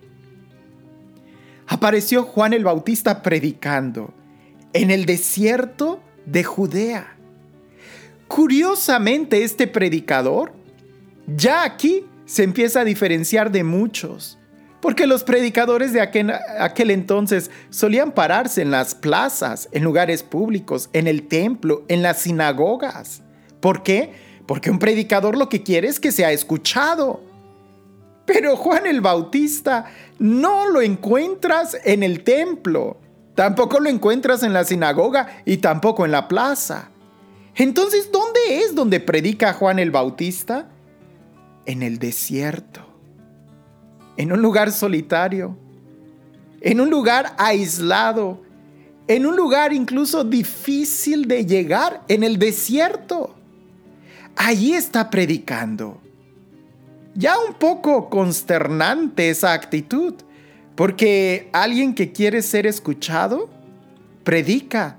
Apareció 1.67 2.23
Juan 2.23 2.53
el 2.53 2.63
Bautista 2.63 3.21
predicando 3.21 4.15
en 4.73 4.93
el 4.93 5.05
desierto 5.05 6.01
de 6.25 6.45
Judea. 6.45 7.17
Curiosamente, 8.29 9.43
este 9.43 9.67
predicador 9.67 10.53
ya 11.27 11.65
aquí 11.65 12.05
se 12.25 12.45
empieza 12.45 12.83
a 12.83 12.85
diferenciar 12.85 13.51
de 13.51 13.65
muchos 13.65 14.39
porque 14.81 15.09
los 15.09 15.25
predicadores 15.25 15.93
de 15.93 16.01
aquel, 16.01 16.91
entonces 16.93 17.51
solían 17.71 18.13
pararse 18.13 18.63
en 18.63 18.71
las 18.71 18.95
plazas, 18.95 19.69
en 19.73 19.83
lugares 19.83 20.23
públicos, 20.23 20.91
en 20.93 21.09
el 21.09 21.27
templo, 21.27 21.85
en 21.89 22.03
las 22.03 22.21
sinagogas. 22.21 23.23
¿Por 23.59 23.83
qué? 23.83 24.26
Porque 24.47 24.71
un 24.71 24.79
predicador 24.79 25.37
lo 25.37 25.49
que 25.49 25.63
quiere 25.63 25.89
es 25.89 26.01
que 26.01 26.13
sea 26.13 26.33
escuchado. 26.33 27.21
Pero 28.25 28.57
Juan 28.57 28.87
el 28.87 29.01
Bautista 29.01 29.87
no 30.19 30.69
lo 30.69 30.81
encuentras 30.81 31.77
en 31.85 32.03
el 32.03 32.25
templo, 32.25 32.97
tampoco 33.35 33.79
lo 33.79 33.89
encuentras 33.89 34.43
en 34.43 34.53
la 34.53 34.65
sinagoga 34.65 35.43
y 35.45 35.59
tampoco 35.59 36.05
en 36.05 36.13
la 36.13 36.27
plaza. 36.27 36.91
Entonces, 37.55 38.11
¿dónde 38.11 38.63
es 38.63 38.75
donde 38.75 39.01
predica 39.01 39.53
Juan 39.53 39.79
el 39.79 39.91
Bautista? 39.91 40.69
En 41.67 41.83
el 41.83 41.99
desierto 41.99 42.87
en 44.17 44.33
un 44.33 44.41
lugar 44.41 44.73
solitario, 44.73 45.57
en 46.61 46.81
un 46.81 46.91
lugar 46.91 47.35
aislado, 47.39 48.43
en 49.09 49.27
un 49.27 49.37
lugar 49.37 49.73
incluso 49.73 50.25
difícil 50.25 51.29
de 51.29 51.45
llegar, 51.47 52.03
en 52.09 52.25
el 52.25 52.39
desierto. 52.39 53.36
Allí 54.37 54.75
está 54.75 55.09
predicando. 55.11 56.01
Ya 57.15 57.39
un 57.39 57.55
poco 57.55 58.11
consternante 58.11 59.31
esa 59.31 59.55
actitud, 59.55 60.15
porque 60.75 61.49
alguien 61.53 61.95
que 61.95 62.13
quiere 62.13 62.43
ser 62.43 62.67
escuchado, 62.67 63.49
predica. 64.23 64.99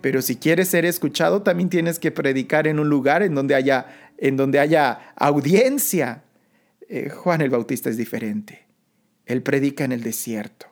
Pero 0.00 0.20
si 0.20 0.36
quieres 0.36 0.68
ser 0.68 0.84
escuchado, 0.84 1.42
también 1.42 1.68
tienes 1.68 2.00
que 2.00 2.10
predicar 2.10 2.66
en 2.66 2.80
un 2.80 2.88
lugar 2.88 3.22
en 3.22 3.34
donde 3.36 3.54
haya, 3.54 3.86
en 4.18 4.36
donde 4.36 4.58
haya 4.58 5.12
audiencia. 5.14 6.24
Eh, 6.88 7.08
Juan 7.08 7.40
el 7.40 7.50
Bautista 7.50 7.88
es 7.88 7.96
diferente. 7.96 8.66
Él 9.26 9.42
predica 9.42 9.84
en 9.84 9.92
el 9.92 10.02
desierto. 10.02 10.66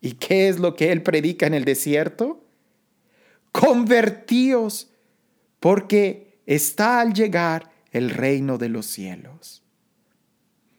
¿Y 0.00 0.12
qué 0.12 0.48
es 0.48 0.58
lo 0.58 0.74
que 0.74 0.90
él 0.90 1.02
predica 1.02 1.46
en 1.46 1.54
el 1.54 1.64
desierto? 1.64 2.44
Convertíos, 3.52 4.90
porque 5.60 6.29
está 6.46 7.00
al 7.00 7.12
llegar 7.12 7.70
el 7.92 8.10
reino 8.10 8.58
de 8.58 8.68
los 8.68 8.86
cielos. 8.86 9.62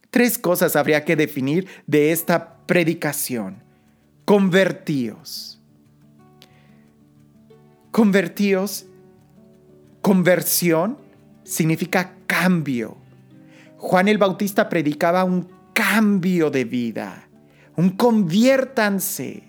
Tres 0.10 0.38
cosas 0.38 0.76
habría 0.76 1.06
que 1.06 1.16
definir 1.16 1.68
de 1.88 2.12
esta 2.12 2.58
predicación. 2.66 3.64
Convertíos. 4.26 5.60
Convertíos, 7.92 8.86
conversión 10.02 10.98
significa 11.44 12.14
cambio 12.26 13.02
Juan 13.82 14.08
el 14.08 14.20
Bautista 14.20 14.70
predicaba 14.70 15.24
un 15.24 15.50
cambio 15.74 16.52
de 16.52 16.66
vida, 16.66 17.28
un 17.76 17.90
conviértanse, 17.90 19.42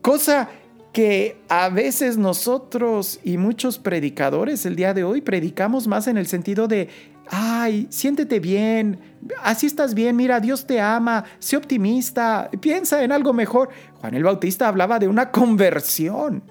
cosa 0.00 0.48
que 0.94 1.36
a 1.50 1.68
veces 1.68 2.16
nosotros 2.16 3.20
y 3.22 3.36
muchos 3.36 3.78
predicadores 3.78 4.64
el 4.64 4.76
día 4.76 4.94
de 4.94 5.04
hoy 5.04 5.20
predicamos 5.20 5.86
más 5.86 6.06
en 6.06 6.16
el 6.16 6.26
sentido 6.26 6.66
de, 6.68 6.88
ay, 7.28 7.86
siéntete 7.90 8.40
bien, 8.40 8.98
así 9.42 9.66
estás 9.66 9.92
bien, 9.92 10.16
mira, 10.16 10.40
Dios 10.40 10.66
te 10.66 10.80
ama, 10.80 11.24
sé 11.38 11.58
optimista, 11.58 12.48
piensa 12.60 13.04
en 13.04 13.12
algo 13.12 13.34
mejor. 13.34 13.68
Juan 14.00 14.14
el 14.14 14.24
Bautista 14.24 14.68
hablaba 14.68 14.98
de 14.98 15.08
una 15.08 15.30
conversión. 15.30 16.42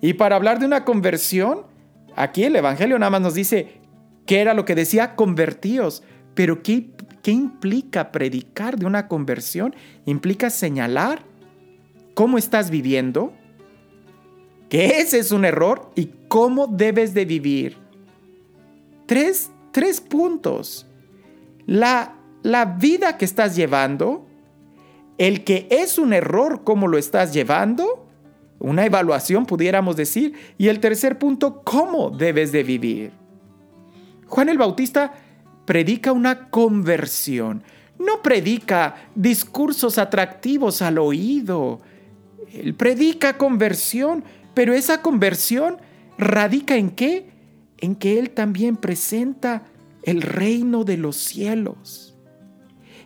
Y 0.00 0.14
para 0.14 0.36
hablar 0.36 0.58
de 0.58 0.64
una 0.64 0.86
conversión, 0.86 1.68
Aquí 2.16 2.44
el 2.44 2.56
Evangelio 2.56 2.98
nada 2.98 3.10
más 3.10 3.20
nos 3.20 3.34
dice 3.34 3.80
qué 4.26 4.40
era 4.40 4.54
lo 4.54 4.64
que 4.64 4.74
decía 4.74 5.14
convertíos, 5.16 6.02
pero 6.34 6.62
¿qué, 6.62 6.90
qué 7.22 7.30
implica 7.30 8.12
predicar 8.12 8.78
de 8.78 8.86
una 8.86 9.08
conversión? 9.08 9.74
Implica 10.06 10.50
señalar 10.50 11.22
cómo 12.14 12.38
estás 12.38 12.70
viviendo, 12.70 13.32
que 14.70 15.00
ese 15.00 15.18
es 15.18 15.32
un 15.32 15.44
error 15.44 15.90
y 15.96 16.10
cómo 16.28 16.68
debes 16.68 17.12
de 17.12 17.26
vivir. 17.26 17.76
Tres, 19.04 19.50
tres 19.72 20.00
puntos. 20.00 20.86
La, 21.66 22.14
la 22.42 22.64
vida 22.64 23.18
que 23.18 23.24
estás 23.24 23.56
llevando, 23.56 24.26
el 25.18 25.44
que 25.44 25.66
es 25.70 25.98
un 25.98 26.12
error, 26.12 26.62
cómo 26.64 26.86
lo 26.86 26.96
estás 26.96 27.34
llevando, 27.34 28.06
una 28.60 28.86
evaluación 28.86 29.44
pudiéramos 29.44 29.96
decir, 29.96 30.34
y 30.56 30.68
el 30.68 30.78
tercer 30.78 31.18
punto, 31.18 31.62
cómo 31.64 32.10
debes 32.10 32.52
de 32.52 32.62
vivir. 32.62 33.10
Juan 34.28 34.48
el 34.48 34.58
Bautista 34.58 35.14
predica 35.66 36.12
una 36.12 36.48
conversión, 36.48 37.64
no 37.98 38.22
predica 38.22 38.94
discursos 39.16 39.98
atractivos 39.98 40.80
al 40.80 40.98
oído, 40.98 41.80
él 42.52 42.74
predica 42.74 43.36
conversión, 43.36 44.24
pero 44.60 44.74
esa 44.74 45.00
conversión 45.00 45.78
radica 46.18 46.76
en 46.76 46.90
qué? 46.90 47.30
En 47.78 47.94
que 47.94 48.18
Él 48.18 48.28
también 48.28 48.76
presenta 48.76 49.62
el 50.02 50.20
reino 50.20 50.84
de 50.84 50.98
los 50.98 51.16
cielos. 51.16 52.14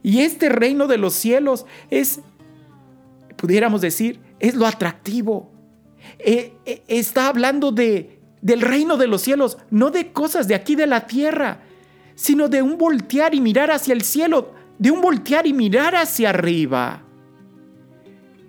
Y 0.03 0.23
este 0.23 0.49
reino 0.49 0.89
de 0.89 0.99
los 0.99 1.15
cielos 1.15 1.65
es, 1.91 2.23
pudiéramos 3.37 3.83
decir, 3.83 4.19
es 4.41 4.57
lo 4.57 4.67
atractivo. 4.67 5.53
Eh, 6.19 6.55
eh, 6.67 6.83
está 6.89 7.29
hablando 7.29 7.71
de, 7.71 8.19
del 8.43 8.61
reino 8.61 8.97
de 8.97 9.07
los 9.07 9.23
cielos, 9.23 9.57
no 9.71 9.93
de 9.93 10.11
cosas 10.11 10.49
de 10.49 10.57
aquí 10.57 10.75
de 10.75 10.89
la 10.89 11.07
tierra, 11.07 11.61
sino 12.17 12.49
de 12.49 12.63
un 12.63 12.79
voltear 12.79 13.33
y 13.33 13.41
mirar 13.41 13.71
hacia 13.71 13.95
el 13.95 14.03
cielo, 14.03 14.55
de 14.81 14.91
un 14.91 15.01
voltear 15.01 15.47
y 15.47 15.53
mirar 15.53 15.95
hacia 15.95 16.31
arriba. 16.31 17.05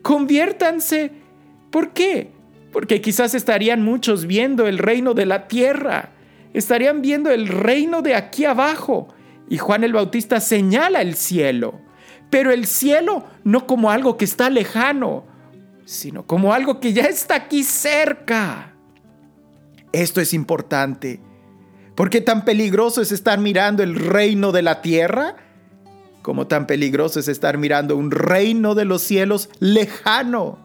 Conviértanse. 0.02 1.12
¿Por 1.70 1.94
qué? 1.94 2.34
Porque 2.76 3.00
quizás 3.00 3.34
estarían 3.34 3.86
muchos 3.86 4.26
viendo 4.26 4.68
el 4.68 4.80
reino 4.80 5.14
de 5.14 5.26
la 5.26 5.48
tierra, 5.48 6.10
estarían 6.54 7.02
viendo 7.02 7.32
el 7.32 7.48
reino 7.48 8.02
de 8.02 8.16
aquí 8.16 8.44
abajo. 8.44 9.08
Y 9.48 9.60
Juan 9.60 9.86
el 9.86 9.94
Bautista 9.94 10.42
señala 10.42 11.02
el 11.02 11.16
cielo, 11.16 11.80
pero 12.30 12.52
el 12.52 12.66
cielo 12.66 13.24
no 13.46 13.66
como 13.66 13.92
algo 13.92 14.18
que 14.18 14.26
está 14.26 14.50
lejano, 14.50 15.24
sino 15.86 16.28
como 16.28 16.52
algo 16.52 16.82
que 16.82 16.92
ya 16.92 17.04
está 17.04 17.36
aquí 17.36 17.64
cerca. 17.64 18.74
Esto 19.94 20.20
es 20.20 20.34
importante. 20.34 21.22
¿Por 21.96 22.10
qué 22.10 22.20
tan 22.20 22.44
peligroso 22.44 23.02
es 23.02 23.14
estar 23.14 23.40
mirando 23.40 23.84
el 23.84 23.96
reino 23.96 24.52
de 24.52 24.64
la 24.64 24.82
tierra? 24.82 25.38
Como 26.22 26.48
tan 26.48 26.68
peligroso 26.68 27.22
es 27.22 27.30
estar 27.30 27.58
mirando 27.58 27.96
un 27.96 28.12
reino 28.12 28.76
de 28.76 28.84
los 28.84 29.02
cielos 29.02 29.50
lejano. 29.60 30.65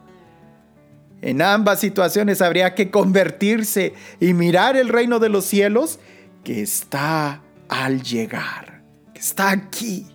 En 1.21 1.41
ambas 1.41 1.79
situaciones 1.79 2.41
habría 2.41 2.73
que 2.73 2.89
convertirse 2.89 3.93
y 4.19 4.33
mirar 4.33 4.75
el 4.75 4.89
reino 4.89 5.19
de 5.19 5.29
los 5.29 5.45
cielos 5.45 5.99
que 6.43 6.61
está 6.61 7.41
al 7.69 8.01
llegar, 8.01 8.83
que 9.13 9.19
está 9.19 9.51
aquí, 9.51 10.07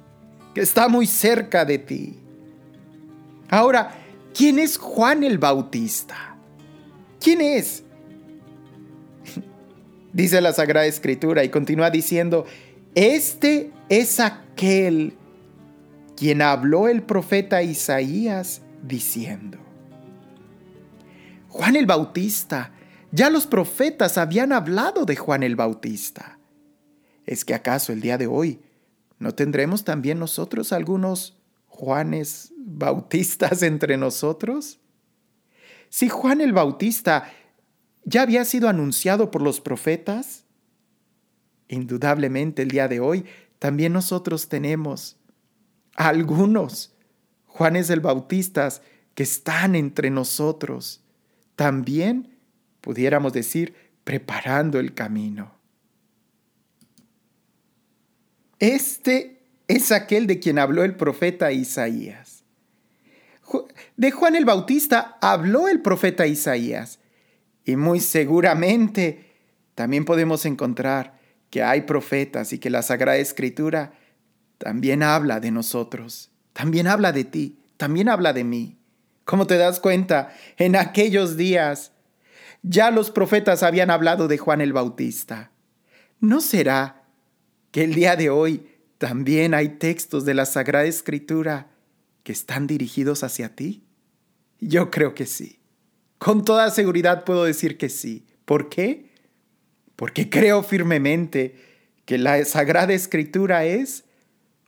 que 0.54 0.60
está 0.60 0.88
muy 0.88 1.06
cerca 1.06 1.64
de 1.64 1.78
ti. 1.78 2.18
Ahora, 3.48 3.94
¿quién 4.34 4.58
es 4.58 4.76
Juan 4.78 5.22
el 5.22 5.38
Bautista? 5.38 6.36
¿Quién 7.20 7.40
es? 7.40 7.84
Dice 10.12 10.40
la 10.40 10.52
Sagrada 10.52 10.86
Escritura 10.86 11.44
y 11.44 11.50
continúa 11.50 11.90
diciendo, 11.90 12.46
este 12.96 13.70
es 13.88 14.18
aquel 14.18 15.14
quien 16.16 16.42
habló 16.42 16.88
el 16.88 17.02
profeta 17.02 17.62
Isaías 17.62 18.62
diciendo, 18.82 19.58
Juan 21.56 21.74
el 21.74 21.86
Bautista, 21.86 22.70
ya 23.12 23.30
los 23.30 23.46
profetas 23.46 24.18
habían 24.18 24.52
hablado 24.52 25.06
de 25.06 25.16
Juan 25.16 25.42
el 25.42 25.56
Bautista. 25.56 26.38
¿Es 27.24 27.46
que 27.46 27.54
acaso 27.54 27.94
el 27.94 28.02
día 28.02 28.18
de 28.18 28.26
hoy 28.26 28.60
no 29.18 29.34
tendremos 29.34 29.82
también 29.82 30.18
nosotros 30.18 30.74
algunos 30.74 31.40
Juanes 31.66 32.52
Bautistas 32.58 33.62
entre 33.62 33.96
nosotros? 33.96 34.80
Si 35.88 36.10
Juan 36.10 36.42
el 36.42 36.52
Bautista 36.52 37.32
ya 38.04 38.20
había 38.20 38.44
sido 38.44 38.68
anunciado 38.68 39.30
por 39.30 39.40
los 39.40 39.62
profetas, 39.62 40.44
indudablemente 41.68 42.60
el 42.60 42.68
día 42.68 42.86
de 42.86 43.00
hoy 43.00 43.24
también 43.58 43.94
nosotros 43.94 44.50
tenemos 44.50 45.16
algunos 45.94 46.94
Juanes 47.46 47.88
el 47.88 48.00
Bautistas 48.00 48.82
que 49.14 49.22
están 49.22 49.74
entre 49.74 50.10
nosotros, 50.10 51.02
también 51.56 52.38
pudiéramos 52.80 53.32
decir 53.32 53.74
preparando 54.04 54.78
el 54.78 54.94
camino. 54.94 55.52
Este 58.58 59.42
es 59.68 59.90
aquel 59.90 60.26
de 60.26 60.38
quien 60.38 60.58
habló 60.58 60.84
el 60.84 60.94
profeta 60.94 61.50
Isaías. 61.50 62.44
De 63.96 64.10
Juan 64.10 64.36
el 64.36 64.44
Bautista 64.44 65.18
habló 65.20 65.68
el 65.68 65.80
profeta 65.80 66.26
Isaías 66.26 66.98
y 67.64 67.76
muy 67.76 68.00
seguramente 68.00 69.34
también 69.74 70.04
podemos 70.04 70.46
encontrar 70.46 71.18
que 71.50 71.62
hay 71.62 71.82
profetas 71.82 72.52
y 72.52 72.58
que 72.58 72.70
la 72.70 72.82
Sagrada 72.82 73.18
Escritura 73.18 73.92
también 74.58 75.02
habla 75.02 75.38
de 75.38 75.50
nosotros, 75.50 76.30
también 76.52 76.86
habla 76.86 77.12
de 77.12 77.24
ti, 77.24 77.58
también 77.76 78.08
habla 78.08 78.32
de 78.32 78.44
mí. 78.44 78.75
Como 79.26 79.48
te 79.48 79.58
das 79.58 79.80
cuenta, 79.80 80.32
en 80.56 80.76
aquellos 80.76 81.36
días 81.36 81.90
ya 82.62 82.92
los 82.92 83.10
profetas 83.10 83.64
habían 83.64 83.90
hablado 83.90 84.28
de 84.28 84.38
Juan 84.38 84.60
el 84.60 84.72
Bautista. 84.72 85.50
¿No 86.20 86.40
será 86.40 87.02
que 87.72 87.82
el 87.82 87.94
día 87.94 88.14
de 88.14 88.30
hoy 88.30 88.68
también 88.98 89.52
hay 89.52 89.70
textos 89.70 90.24
de 90.24 90.34
la 90.34 90.46
Sagrada 90.46 90.84
Escritura 90.84 91.66
que 92.22 92.30
están 92.30 92.68
dirigidos 92.68 93.24
hacia 93.24 93.56
ti? 93.56 93.82
Yo 94.60 94.92
creo 94.92 95.12
que 95.12 95.26
sí. 95.26 95.58
Con 96.18 96.44
toda 96.44 96.70
seguridad 96.70 97.24
puedo 97.24 97.42
decir 97.42 97.78
que 97.78 97.88
sí. 97.88 98.24
¿Por 98.44 98.68
qué? 98.68 99.10
Porque 99.96 100.30
creo 100.30 100.62
firmemente 100.62 101.56
que 102.04 102.16
la 102.16 102.44
Sagrada 102.44 102.92
Escritura 102.92 103.64
es 103.64 104.04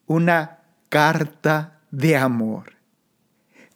una 0.07 0.65
carta 0.89 1.81
de 1.93 2.17
amor. 2.17 2.78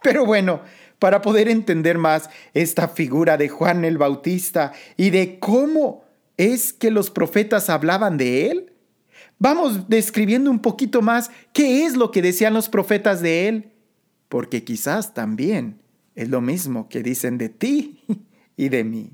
Pero 0.02 0.26
bueno, 0.26 0.62
para 0.98 1.22
poder 1.22 1.48
entender 1.48 1.98
más 1.98 2.30
esta 2.54 2.88
figura 2.88 3.36
de 3.36 3.48
Juan 3.48 3.84
el 3.84 3.98
Bautista 3.98 4.72
y 4.96 5.10
de 5.10 5.38
cómo 5.38 6.04
es 6.36 6.72
que 6.72 6.90
los 6.90 7.10
profetas 7.10 7.70
hablaban 7.70 8.16
de 8.16 8.50
él, 8.50 8.72
vamos 9.38 9.88
describiendo 9.88 10.50
un 10.50 10.60
poquito 10.60 11.02
más 11.02 11.30
qué 11.52 11.84
es 11.84 11.96
lo 11.96 12.10
que 12.10 12.22
decían 12.22 12.54
los 12.54 12.68
profetas 12.68 13.20
de 13.20 13.48
él, 13.48 13.72
porque 14.28 14.64
quizás 14.64 15.14
también 15.14 15.80
es 16.14 16.28
lo 16.28 16.40
mismo 16.40 16.88
que 16.88 17.02
dicen 17.02 17.38
de 17.38 17.48
ti 17.48 18.04
y 18.56 18.68
de 18.68 18.84
mí. 18.84 19.10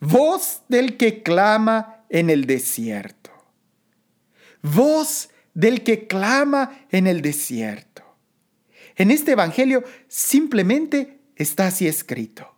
Voz 0.00 0.62
del 0.68 0.96
que 0.96 1.22
clama 1.22 2.04
en 2.08 2.30
el 2.30 2.46
desierto. 2.46 3.30
Voz 4.62 5.30
del 5.54 5.82
que 5.82 6.06
clama 6.06 6.86
en 6.90 7.06
el 7.06 7.22
desierto. 7.22 8.09
En 9.00 9.10
este 9.10 9.32
Evangelio 9.32 9.82
simplemente 10.08 11.22
está 11.34 11.68
así 11.68 11.88
escrito. 11.88 12.54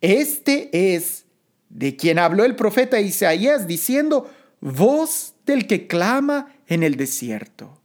Este 0.00 0.94
es 0.94 1.24
de 1.68 1.96
quien 1.96 2.20
habló 2.20 2.44
el 2.44 2.54
profeta 2.54 3.00
Isaías 3.00 3.66
diciendo, 3.66 4.32
voz 4.60 5.34
del 5.44 5.66
que 5.66 5.88
clama 5.88 6.54
en 6.68 6.84
el 6.84 6.94
desierto. 6.94 7.82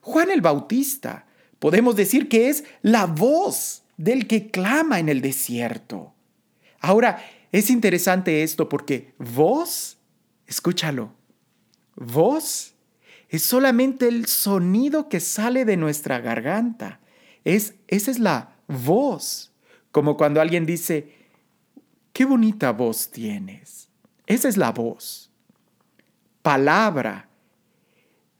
Juan 0.00 0.32
el 0.32 0.40
Bautista, 0.40 1.28
podemos 1.60 1.94
decir 1.94 2.28
que 2.28 2.48
es 2.48 2.64
la 2.82 3.06
voz 3.06 3.84
del 3.96 4.26
que 4.26 4.50
clama 4.50 4.98
en 4.98 5.08
el 5.08 5.20
desierto. 5.20 6.12
Ahora, 6.80 7.24
es 7.52 7.70
interesante 7.70 8.42
esto 8.42 8.68
porque 8.68 9.14
voz, 9.16 9.96
escúchalo, 10.48 11.14
voz 11.94 12.74
es 13.30 13.44
solamente 13.44 14.08
el 14.08 14.26
sonido 14.26 15.08
que 15.08 15.20
sale 15.20 15.64
de 15.64 15.76
nuestra 15.76 16.18
garganta. 16.18 16.98
Es, 17.44 17.74
esa 17.86 18.10
es 18.10 18.18
la 18.18 18.56
voz. 18.66 19.52
Como 19.92 20.16
cuando 20.16 20.40
alguien 20.40 20.66
dice, 20.66 21.14
qué 22.12 22.24
bonita 22.24 22.72
voz 22.72 23.12
tienes. 23.12 23.88
Esa 24.26 24.48
es 24.48 24.56
la 24.56 24.72
voz. 24.72 25.30
Palabra 26.42 27.28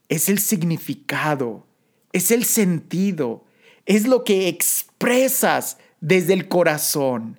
es 0.09 0.29
el 0.29 0.40
significado, 0.40 1.68
es 2.12 2.33
el 2.33 2.44
sentido, 2.44 3.44
es 3.87 4.09
lo 4.09 4.24
que 4.24 4.48
expresas 4.48 5.79
desde 6.00 6.33
el 6.33 6.48
corazón. 6.48 7.38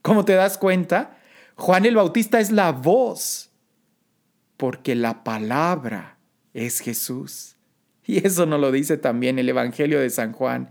¿Cómo 0.00 0.24
te 0.24 0.34
das 0.34 0.58
cuenta? 0.58 1.18
Juan 1.56 1.86
el 1.86 1.96
Bautista 1.96 2.38
es 2.38 2.52
la 2.52 2.70
voz, 2.70 3.50
porque 4.56 4.94
la 4.94 5.24
palabra 5.24 6.13
es 6.54 6.80
Jesús. 6.80 7.56
Y 8.06 8.26
eso 8.26 8.46
nos 8.46 8.60
lo 8.60 8.72
dice 8.72 8.96
también 8.96 9.38
el 9.38 9.48
Evangelio 9.48 10.00
de 10.00 10.10
San 10.10 10.32
Juan, 10.32 10.70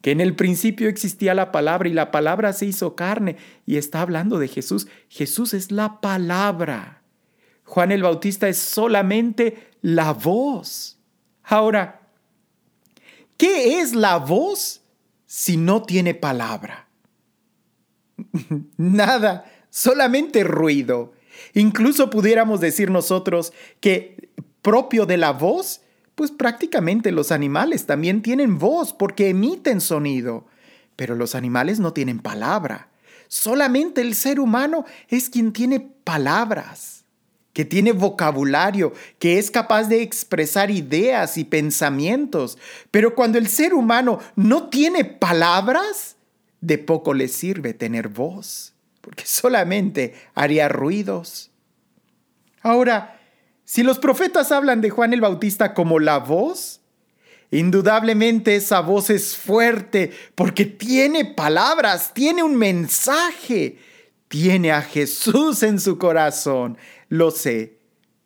que 0.00 0.10
en 0.10 0.20
el 0.20 0.34
principio 0.34 0.88
existía 0.88 1.34
la 1.34 1.52
palabra 1.52 1.88
y 1.88 1.92
la 1.92 2.10
palabra 2.10 2.52
se 2.52 2.66
hizo 2.66 2.96
carne 2.96 3.36
y 3.64 3.76
está 3.76 4.00
hablando 4.00 4.38
de 4.38 4.48
Jesús. 4.48 4.88
Jesús 5.08 5.54
es 5.54 5.70
la 5.70 6.00
palabra. 6.00 7.02
Juan 7.64 7.92
el 7.92 8.02
Bautista 8.02 8.48
es 8.48 8.58
solamente 8.58 9.70
la 9.80 10.12
voz. 10.12 10.98
Ahora, 11.44 12.00
¿qué 13.36 13.80
es 13.80 13.94
la 13.94 14.18
voz 14.18 14.82
si 15.26 15.56
no 15.56 15.82
tiene 15.82 16.14
palabra? 16.14 16.88
Nada, 18.76 19.44
solamente 19.70 20.42
ruido. 20.42 21.12
Incluso 21.54 22.10
pudiéramos 22.10 22.60
decir 22.60 22.90
nosotros 22.90 23.52
que 23.80 24.31
propio 24.62 25.06
de 25.06 25.16
la 25.16 25.32
voz, 25.32 25.82
pues 26.14 26.30
prácticamente 26.30 27.12
los 27.12 27.32
animales 27.32 27.86
también 27.86 28.22
tienen 28.22 28.58
voz 28.58 28.92
porque 28.92 29.28
emiten 29.28 29.80
sonido, 29.80 30.46
pero 30.96 31.14
los 31.14 31.34
animales 31.34 31.80
no 31.80 31.92
tienen 31.92 32.20
palabra. 32.20 32.88
Solamente 33.28 34.00
el 34.00 34.14
ser 34.14 34.40
humano 34.40 34.84
es 35.08 35.30
quien 35.30 35.52
tiene 35.52 35.80
palabras, 35.80 37.04
que 37.52 37.64
tiene 37.64 37.92
vocabulario, 37.92 38.92
que 39.18 39.38
es 39.38 39.50
capaz 39.50 39.84
de 39.84 40.02
expresar 40.02 40.70
ideas 40.70 41.36
y 41.36 41.44
pensamientos. 41.44 42.58
Pero 42.90 43.14
cuando 43.14 43.38
el 43.38 43.48
ser 43.48 43.74
humano 43.74 44.20
no 44.36 44.68
tiene 44.68 45.04
palabras, 45.04 46.16
de 46.60 46.78
poco 46.78 47.12
le 47.12 47.28
sirve 47.28 47.74
tener 47.74 48.08
voz 48.08 48.72
porque 49.02 49.26
solamente 49.26 50.14
haría 50.34 50.68
ruidos. 50.68 51.50
Ahora, 52.62 53.20
si 53.72 53.82
los 53.82 53.98
profetas 53.98 54.52
hablan 54.52 54.82
de 54.82 54.90
Juan 54.90 55.14
el 55.14 55.22
Bautista 55.22 55.72
como 55.72 55.98
la 55.98 56.18
voz, 56.18 56.82
indudablemente 57.50 58.54
esa 58.54 58.80
voz 58.80 59.08
es 59.08 59.34
fuerte 59.34 60.12
porque 60.34 60.66
tiene 60.66 61.24
palabras, 61.24 62.12
tiene 62.12 62.42
un 62.42 62.54
mensaje, 62.54 63.78
tiene 64.28 64.72
a 64.72 64.82
Jesús 64.82 65.62
en 65.62 65.80
su 65.80 65.96
corazón. 65.96 66.76
Lo 67.08 67.30
sé, 67.30 67.78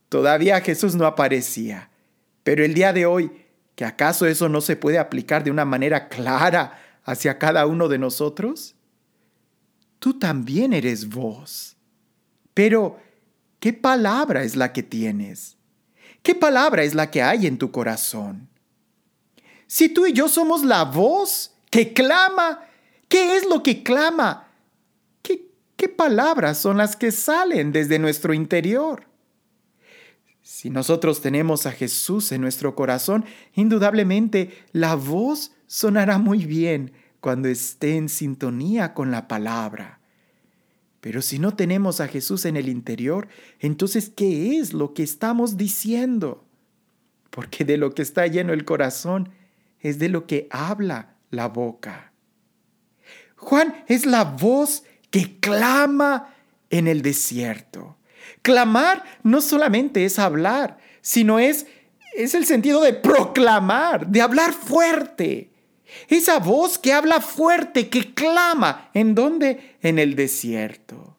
todavía 0.09 0.61
Jesús 0.63 0.97
no 0.97 1.07
aparecía, 1.07 1.91
pero 2.43 2.65
el 2.65 2.75
día 2.75 2.93
de 2.93 3.07
hoy, 3.07 3.31
¿que 3.77 3.85
acaso 3.85 4.27
eso 4.27 4.49
no 4.49 4.61
se 4.61 4.75
puede 4.75 4.99
aplicar 4.99 5.45
de 5.45 5.53
una 5.53 5.65
manera 5.65 6.09
clara 6.09 6.77
hacia 7.05 7.39
cada 7.39 7.67
uno 7.67 7.87
de 7.87 7.99
nosotros? 7.99 8.75
tú 10.01 10.19
también 10.19 10.73
eres 10.73 11.09
vos. 11.09 11.77
Pero, 12.53 12.99
¿qué 13.67 13.73
palabra 13.73 14.45
es 14.45 14.55
la 14.55 14.73
que 14.73 14.85
tienes? 14.85 15.57
¿Qué 16.23 16.37
palabra 16.37 16.85
es 16.85 16.95
la 16.95 17.11
que 17.11 17.21
hay 17.21 17.49
en 17.49 17.59
tu 17.59 17.73
corazón? 17.73 18.49
Si 19.67 19.89
tú 19.89 20.07
y 20.07 20.13
yo 20.13 20.29
somos 20.29 20.63
la 20.63 20.85
voz 20.85 21.53
que 21.69 21.93
clama, 21.93 22.61
¿qué 23.09 23.37
es 23.37 23.45
lo 23.45 23.65
que 23.65 23.83
clama? 23.83 24.47
¿Qué, 25.21 25.89
palabras 25.89 26.59
son 26.59 26.77
las 26.77 26.95
que 26.95 27.11
salen 27.11 27.73
desde 27.73 27.99
nuestro 27.99 28.33
interior? 28.33 29.09
Si 30.43 30.71
nosotros 30.71 31.21
tenemos 31.21 31.67
a 31.67 31.73
Jesús 31.73 32.31
en 32.31 32.43
nuestro 32.43 32.77
corazón, 32.77 33.25
indudablemente 33.53 34.65
la 34.71 34.95
voz 34.95 35.51
sonará 35.67 36.19
muy 36.19 36.47
bien, 36.47 36.93
cuando 37.19 37.49
esté 37.49 37.97
en 37.97 38.09
sintonía 38.09 38.95
con 38.95 39.11
la 39.11 39.27
palabra. 39.27 39.99
Pero 41.01 41.23
si 41.23 41.39
no 41.39 41.55
tenemos 41.55 42.01
a 42.01 42.09
Jesús 42.09 42.45
en 42.45 42.57
el 42.57 42.69
interior, 42.69 43.29
entonces, 43.61 44.11
¿qué 44.15 44.59
es 44.59 44.73
lo 44.73 44.95
que 44.95 45.03
estamos 45.03 45.57
diciendo? 45.57 46.45
Porque 47.31 47.65
de 47.65 47.77
lo 47.77 47.95
que 47.95 48.03
está 48.03 48.27
lleno 48.27 48.53
el 48.53 48.65
corazón 48.65 49.31
es 49.81 49.99
de 49.99 50.09
lo 50.09 50.27
que 50.27 50.49
habla 50.51 51.15
la 51.31 51.49
boca. 51.49 52.13
Juan 53.37 53.85
es 53.87 54.07
la 54.07 54.25
voz 54.25 54.85
que 55.11 55.39
clama 55.39 56.35
en 56.71 56.89
el 56.89 57.03
desierto. 57.03 57.97
Clamar 58.43 59.05
no 59.23 59.41
solamente 59.41 60.05
es 60.05 60.19
hablar, 60.19 60.79
sino 61.01 61.39
es, 61.39 61.67
es 62.17 62.35
el 62.35 62.47
sentido 62.47 62.83
de 62.83 62.95
proclamar, 62.95 64.09
de 64.09 64.23
hablar 64.23 64.53
fuerte. 64.53 65.51
Esa 66.09 66.39
voz 66.39 66.79
que 66.79 66.93
habla 66.93 67.21
fuerte, 67.21 67.89
que 67.89 68.15
clama. 68.15 68.91
¿En 68.95 69.15
dónde? 69.15 69.77
En 69.83 69.99
el 69.99 70.17
desierto. 70.17 71.17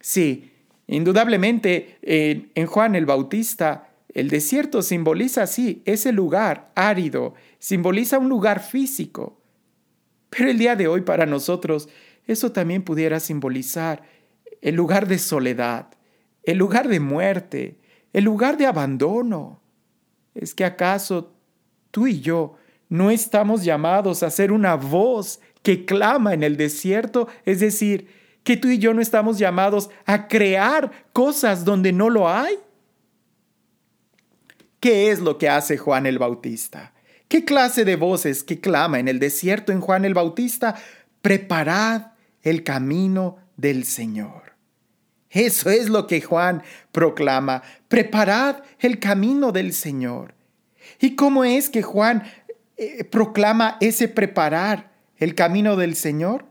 Sí, 0.00 0.52
indudablemente 0.86 1.98
en 2.02 2.66
Juan 2.66 2.94
el 2.94 3.06
Bautista, 3.06 3.90
el 4.14 4.30
desierto 4.30 4.82
simboliza, 4.82 5.46
sí, 5.46 5.82
ese 5.84 6.12
lugar 6.12 6.72
árido, 6.74 7.34
simboliza 7.58 8.18
un 8.18 8.28
lugar 8.28 8.62
físico. 8.62 9.40
Pero 10.30 10.50
el 10.50 10.58
día 10.58 10.76
de 10.76 10.88
hoy 10.88 11.02
para 11.02 11.26
nosotros, 11.26 11.88
eso 12.26 12.52
también 12.52 12.82
pudiera 12.82 13.20
simbolizar 13.20 14.02
el 14.60 14.74
lugar 14.74 15.06
de 15.06 15.18
soledad, 15.18 15.88
el 16.42 16.58
lugar 16.58 16.88
de 16.88 17.00
muerte, 17.00 17.78
el 18.12 18.24
lugar 18.24 18.56
de 18.56 18.66
abandono. 18.66 19.60
¿Es 20.34 20.54
que 20.54 20.64
acaso 20.64 21.32
tú 21.90 22.06
y 22.06 22.20
yo 22.20 22.56
no 22.88 23.10
estamos 23.10 23.64
llamados 23.64 24.22
a 24.22 24.30
ser 24.30 24.52
una 24.52 24.74
voz 24.74 25.40
que 25.62 25.84
clama 25.84 26.34
en 26.34 26.42
el 26.42 26.56
desierto, 26.56 27.28
es 27.44 27.60
decir, 27.60 28.08
que 28.44 28.56
tú 28.56 28.68
y 28.68 28.78
yo 28.78 28.94
no 28.94 29.02
estamos 29.02 29.38
llamados 29.38 29.90
a 30.06 30.28
crear 30.28 30.90
cosas 31.12 31.64
donde 31.64 31.92
no 31.92 32.08
lo 32.08 32.28
hay. 32.28 32.58
¿Qué 34.80 35.10
es 35.10 35.20
lo 35.20 35.38
que 35.38 35.48
hace 35.48 35.76
Juan 35.76 36.06
el 36.06 36.18
Bautista? 36.18 36.94
¿Qué 37.26 37.44
clase 37.44 37.84
de 37.84 37.96
voces 37.96 38.42
que 38.42 38.60
clama 38.60 39.00
en 39.00 39.08
el 39.08 39.18
desierto 39.18 39.72
en 39.72 39.80
Juan 39.80 40.04
el 40.04 40.14
Bautista? 40.14 40.76
Preparad 41.20 42.12
el 42.42 42.62
camino 42.62 43.36
del 43.56 43.84
Señor. 43.84 44.54
Eso 45.30 45.68
es 45.68 45.90
lo 45.90 46.06
que 46.06 46.22
Juan 46.22 46.62
proclama. 46.90 47.62
Preparad 47.88 48.62
el 48.78 48.98
camino 48.98 49.52
del 49.52 49.74
Señor. 49.74 50.34
¿Y 51.00 51.16
cómo 51.16 51.44
es 51.44 51.68
que 51.68 51.82
Juan 51.82 52.24
eh, 52.78 53.02
proclama 53.02 53.76
ese 53.80 54.06
preparar 54.06 54.92
el 55.16 55.34
camino 55.34 55.76
del 55.76 55.96
Señor? 55.96 56.46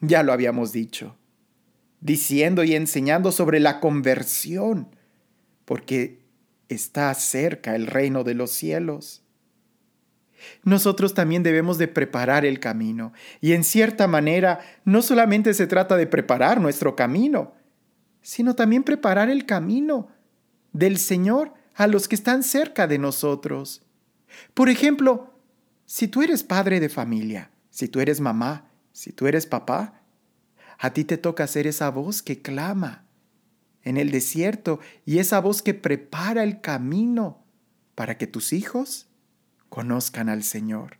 Ya 0.00 0.22
lo 0.22 0.32
habíamos 0.32 0.70
dicho, 0.70 1.16
diciendo 2.00 2.62
y 2.62 2.74
enseñando 2.74 3.32
sobre 3.32 3.58
la 3.58 3.80
conversión, 3.80 4.94
porque 5.64 6.24
está 6.68 7.12
cerca 7.14 7.74
el 7.74 7.88
reino 7.88 8.22
de 8.22 8.34
los 8.34 8.52
cielos. 8.52 9.24
Nosotros 10.62 11.12
también 11.14 11.42
debemos 11.42 11.76
de 11.78 11.88
preparar 11.88 12.44
el 12.44 12.60
camino, 12.60 13.12
y 13.40 13.52
en 13.52 13.64
cierta 13.64 14.06
manera 14.06 14.60
no 14.84 15.02
solamente 15.02 15.54
se 15.54 15.66
trata 15.66 15.96
de 15.96 16.06
preparar 16.06 16.60
nuestro 16.60 16.94
camino, 16.94 17.54
sino 18.22 18.54
también 18.54 18.84
preparar 18.84 19.28
el 19.28 19.44
camino 19.44 20.08
del 20.72 20.98
Señor 20.98 21.52
a 21.74 21.88
los 21.88 22.06
que 22.06 22.14
están 22.14 22.44
cerca 22.44 22.86
de 22.86 22.98
nosotros. 22.98 23.82
Por 24.54 24.68
ejemplo, 24.68 25.33
si 25.86 26.08
tú 26.08 26.22
eres 26.22 26.42
padre 26.42 26.80
de 26.80 26.88
familia, 26.88 27.50
si 27.70 27.88
tú 27.88 28.00
eres 28.00 28.20
mamá, 28.20 28.70
si 28.92 29.12
tú 29.12 29.26
eres 29.26 29.46
papá, 29.46 30.02
a 30.78 30.92
ti 30.92 31.04
te 31.04 31.18
toca 31.18 31.46
ser 31.46 31.66
esa 31.66 31.90
voz 31.90 32.22
que 32.22 32.40
clama 32.42 33.04
en 33.82 33.96
el 33.96 34.10
desierto 34.10 34.80
y 35.04 35.18
esa 35.18 35.40
voz 35.40 35.62
que 35.62 35.74
prepara 35.74 36.42
el 36.42 36.60
camino 36.60 37.44
para 37.94 38.16
que 38.16 38.26
tus 38.26 38.52
hijos 38.52 39.06
conozcan 39.68 40.28
al 40.28 40.42
Señor. 40.42 40.98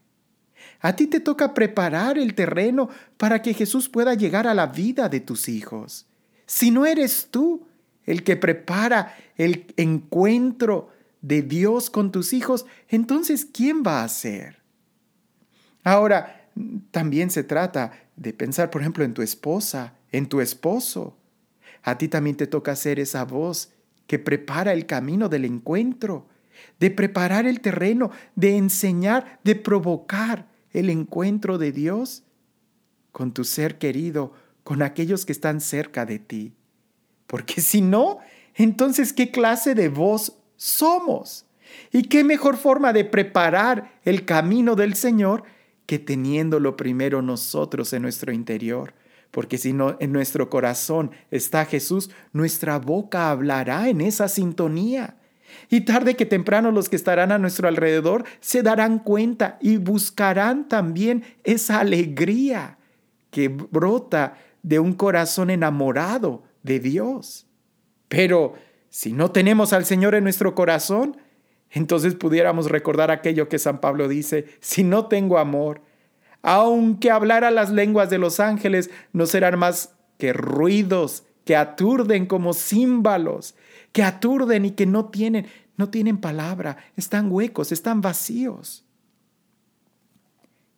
A 0.80 0.96
ti 0.96 1.06
te 1.06 1.20
toca 1.20 1.54
preparar 1.54 2.18
el 2.18 2.34
terreno 2.34 2.88
para 3.16 3.42
que 3.42 3.54
Jesús 3.54 3.88
pueda 3.88 4.14
llegar 4.14 4.46
a 4.46 4.54
la 4.54 4.66
vida 4.66 5.08
de 5.08 5.20
tus 5.20 5.48
hijos. 5.48 6.06
Si 6.46 6.70
no 6.70 6.84
eres 6.84 7.28
tú 7.30 7.66
el 8.04 8.22
que 8.22 8.36
prepara 8.36 9.16
el 9.36 9.72
encuentro 9.76 10.90
de 11.22 11.42
Dios 11.42 11.88
con 11.88 12.12
tus 12.12 12.32
hijos, 12.32 12.66
entonces 12.88 13.46
¿quién 13.46 13.82
va 13.86 14.04
a 14.04 14.08
ser? 14.08 14.63
Ahora, 15.84 16.48
también 16.90 17.30
se 17.30 17.44
trata 17.44 17.92
de 18.16 18.32
pensar, 18.32 18.70
por 18.70 18.80
ejemplo, 18.80 19.04
en 19.04 19.14
tu 19.14 19.22
esposa, 19.22 19.94
en 20.10 20.26
tu 20.26 20.40
esposo. 20.40 21.16
A 21.82 21.98
ti 21.98 22.08
también 22.08 22.36
te 22.36 22.46
toca 22.46 22.74
ser 22.74 22.98
esa 22.98 23.24
voz 23.24 23.72
que 24.06 24.18
prepara 24.18 24.72
el 24.72 24.86
camino 24.86 25.28
del 25.28 25.44
encuentro, 25.44 26.26
de 26.80 26.90
preparar 26.90 27.46
el 27.46 27.60
terreno, 27.60 28.10
de 28.34 28.56
enseñar, 28.56 29.40
de 29.44 29.56
provocar 29.56 30.46
el 30.72 30.90
encuentro 30.90 31.58
de 31.58 31.72
Dios 31.72 32.22
con 33.12 33.32
tu 33.32 33.44
ser 33.44 33.78
querido, 33.78 34.32
con 34.62 34.82
aquellos 34.82 35.26
que 35.26 35.32
están 35.32 35.60
cerca 35.60 36.06
de 36.06 36.18
ti. 36.18 36.54
Porque 37.26 37.60
si 37.60 37.80
no, 37.80 38.18
entonces, 38.54 39.12
¿qué 39.12 39.30
clase 39.30 39.74
de 39.74 39.88
voz 39.88 40.38
somos? 40.56 41.46
¿Y 41.92 42.04
qué 42.04 42.24
mejor 42.24 42.56
forma 42.56 42.92
de 42.92 43.04
preparar 43.04 43.98
el 44.04 44.24
camino 44.24 44.74
del 44.76 44.94
Señor 44.94 45.44
que 45.86 45.98
teniéndolo 45.98 46.76
primero 46.76 47.22
nosotros 47.22 47.92
en 47.92 48.02
nuestro 48.02 48.32
interior, 48.32 48.94
porque 49.30 49.58
si 49.58 49.72
no 49.72 49.96
en 50.00 50.12
nuestro 50.12 50.48
corazón 50.48 51.10
está 51.30 51.64
Jesús, 51.64 52.10
nuestra 52.32 52.78
boca 52.78 53.30
hablará 53.30 53.88
en 53.88 54.00
esa 54.00 54.28
sintonía. 54.28 55.16
Y 55.68 55.82
tarde 55.82 56.16
que 56.16 56.26
temprano 56.26 56.70
los 56.70 56.88
que 56.88 56.96
estarán 56.96 57.32
a 57.32 57.38
nuestro 57.38 57.68
alrededor 57.68 58.24
se 58.40 58.62
darán 58.62 58.98
cuenta 58.98 59.58
y 59.60 59.76
buscarán 59.76 60.68
también 60.68 61.24
esa 61.44 61.80
alegría 61.80 62.78
que 63.30 63.48
brota 63.48 64.38
de 64.62 64.78
un 64.78 64.94
corazón 64.94 65.50
enamorado 65.50 66.42
de 66.62 66.80
Dios. 66.80 67.46
Pero 68.08 68.54
si 68.88 69.12
no 69.12 69.30
tenemos 69.32 69.72
al 69.72 69.84
Señor 69.84 70.14
en 70.14 70.24
nuestro 70.24 70.54
corazón, 70.54 71.16
entonces 71.74 72.14
pudiéramos 72.14 72.70
recordar 72.70 73.10
aquello 73.10 73.48
que 73.48 73.58
San 73.58 73.80
Pablo 73.80 74.08
dice, 74.08 74.46
si 74.60 74.84
no 74.84 75.08
tengo 75.08 75.38
amor, 75.38 75.82
aunque 76.40 77.10
hablara 77.10 77.50
las 77.50 77.70
lenguas 77.70 78.10
de 78.10 78.18
los 78.18 78.38
ángeles, 78.38 78.90
no 79.12 79.26
serán 79.26 79.58
más 79.58 79.94
que 80.16 80.32
ruidos 80.32 81.24
que 81.44 81.56
aturden 81.56 82.26
como 82.26 82.54
címbalos, 82.54 83.56
que 83.92 84.02
aturden 84.02 84.64
y 84.64 84.70
que 84.70 84.86
no 84.86 85.06
tienen, 85.06 85.46
no 85.76 85.90
tienen 85.90 86.18
palabra, 86.18 86.78
están 86.96 87.30
huecos, 87.30 87.72
están 87.72 88.00
vacíos. 88.00 88.84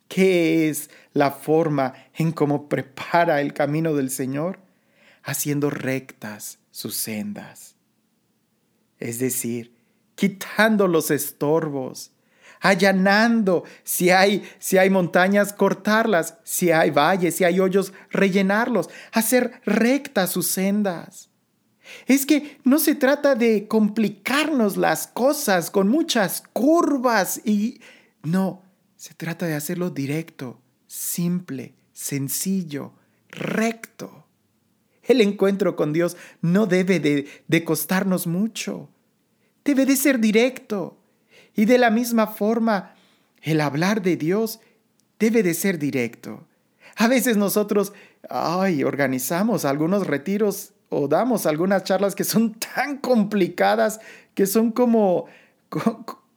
¿Qué 0.07 0.69
es 0.69 0.89
la 1.13 1.31
forma 1.31 1.93
en 2.15 2.31
cómo 2.31 2.69
prepara 2.69 3.41
el 3.41 3.53
camino 3.53 3.93
del 3.93 4.09
Señor? 4.09 4.59
Haciendo 5.21 5.69
rectas 5.69 6.59
sus 6.71 6.95
sendas. 6.95 7.75
Es 8.99 9.19
decir, 9.19 9.76
quitando 10.17 10.87
los 10.87 11.11
estorbos, 11.11 12.11
allanando. 12.59 13.63
Si 13.83 14.09
hay, 14.09 14.43
si 14.59 14.77
hay 14.77 14.89
montañas, 14.89 15.53
cortarlas. 15.53 16.33
Si 16.43 16.71
hay 16.71 16.89
valles, 16.89 17.35
si 17.35 17.43
hay 17.43 17.59
hoyos, 17.59 17.93
rellenarlos. 18.09 18.89
Hacer 19.13 19.61
rectas 19.63 20.31
sus 20.31 20.47
sendas. 20.47 21.29
Es 22.07 22.25
que 22.25 22.59
no 22.63 22.79
se 22.79 22.95
trata 22.95 23.35
de 23.35 23.67
complicarnos 23.67 24.75
las 24.75 25.07
cosas 25.07 25.71
con 25.71 25.87
muchas 25.87 26.43
curvas 26.51 27.39
y... 27.45 27.79
No, 28.23 28.63
se 28.97 29.13
trata 29.13 29.45
de 29.45 29.53
hacerlo 29.53 29.91
directo, 29.91 30.59
simple, 30.87 31.75
sencillo, 31.93 32.93
recto. 33.29 34.25
El 35.03 35.21
encuentro 35.21 35.75
con 35.75 35.93
Dios 35.93 36.17
no 36.41 36.65
debe 36.65 36.99
de, 36.99 37.27
de 37.47 37.63
costarnos 37.63 38.25
mucho. 38.25 38.89
Debe 39.67 39.85
de 39.85 39.97
ser 39.97 40.19
directo. 40.19 40.97
Y 41.53 41.65
de 41.65 41.77
la 41.77 41.91
misma 41.91 42.27
forma, 42.27 42.95
el 43.41 43.59
hablar 43.59 44.01
de 44.01 44.15
Dios 44.15 44.61
debe 45.19 45.43
de 45.43 45.53
ser 45.53 45.77
directo. 45.77 46.47
A 46.95 47.09
veces 47.09 47.35
nosotros, 47.35 47.91
ay, 48.29 48.85
organizamos 48.85 49.65
algunos 49.65 50.07
retiros 50.07 50.71
o 50.87 51.09
damos 51.09 51.45
algunas 51.45 51.83
charlas 51.83 52.15
que 52.15 52.23
son 52.23 52.53
tan 52.75 52.99
complicadas, 52.99 53.99
que 54.35 54.45
son 54.45 54.71
como, 54.71 55.25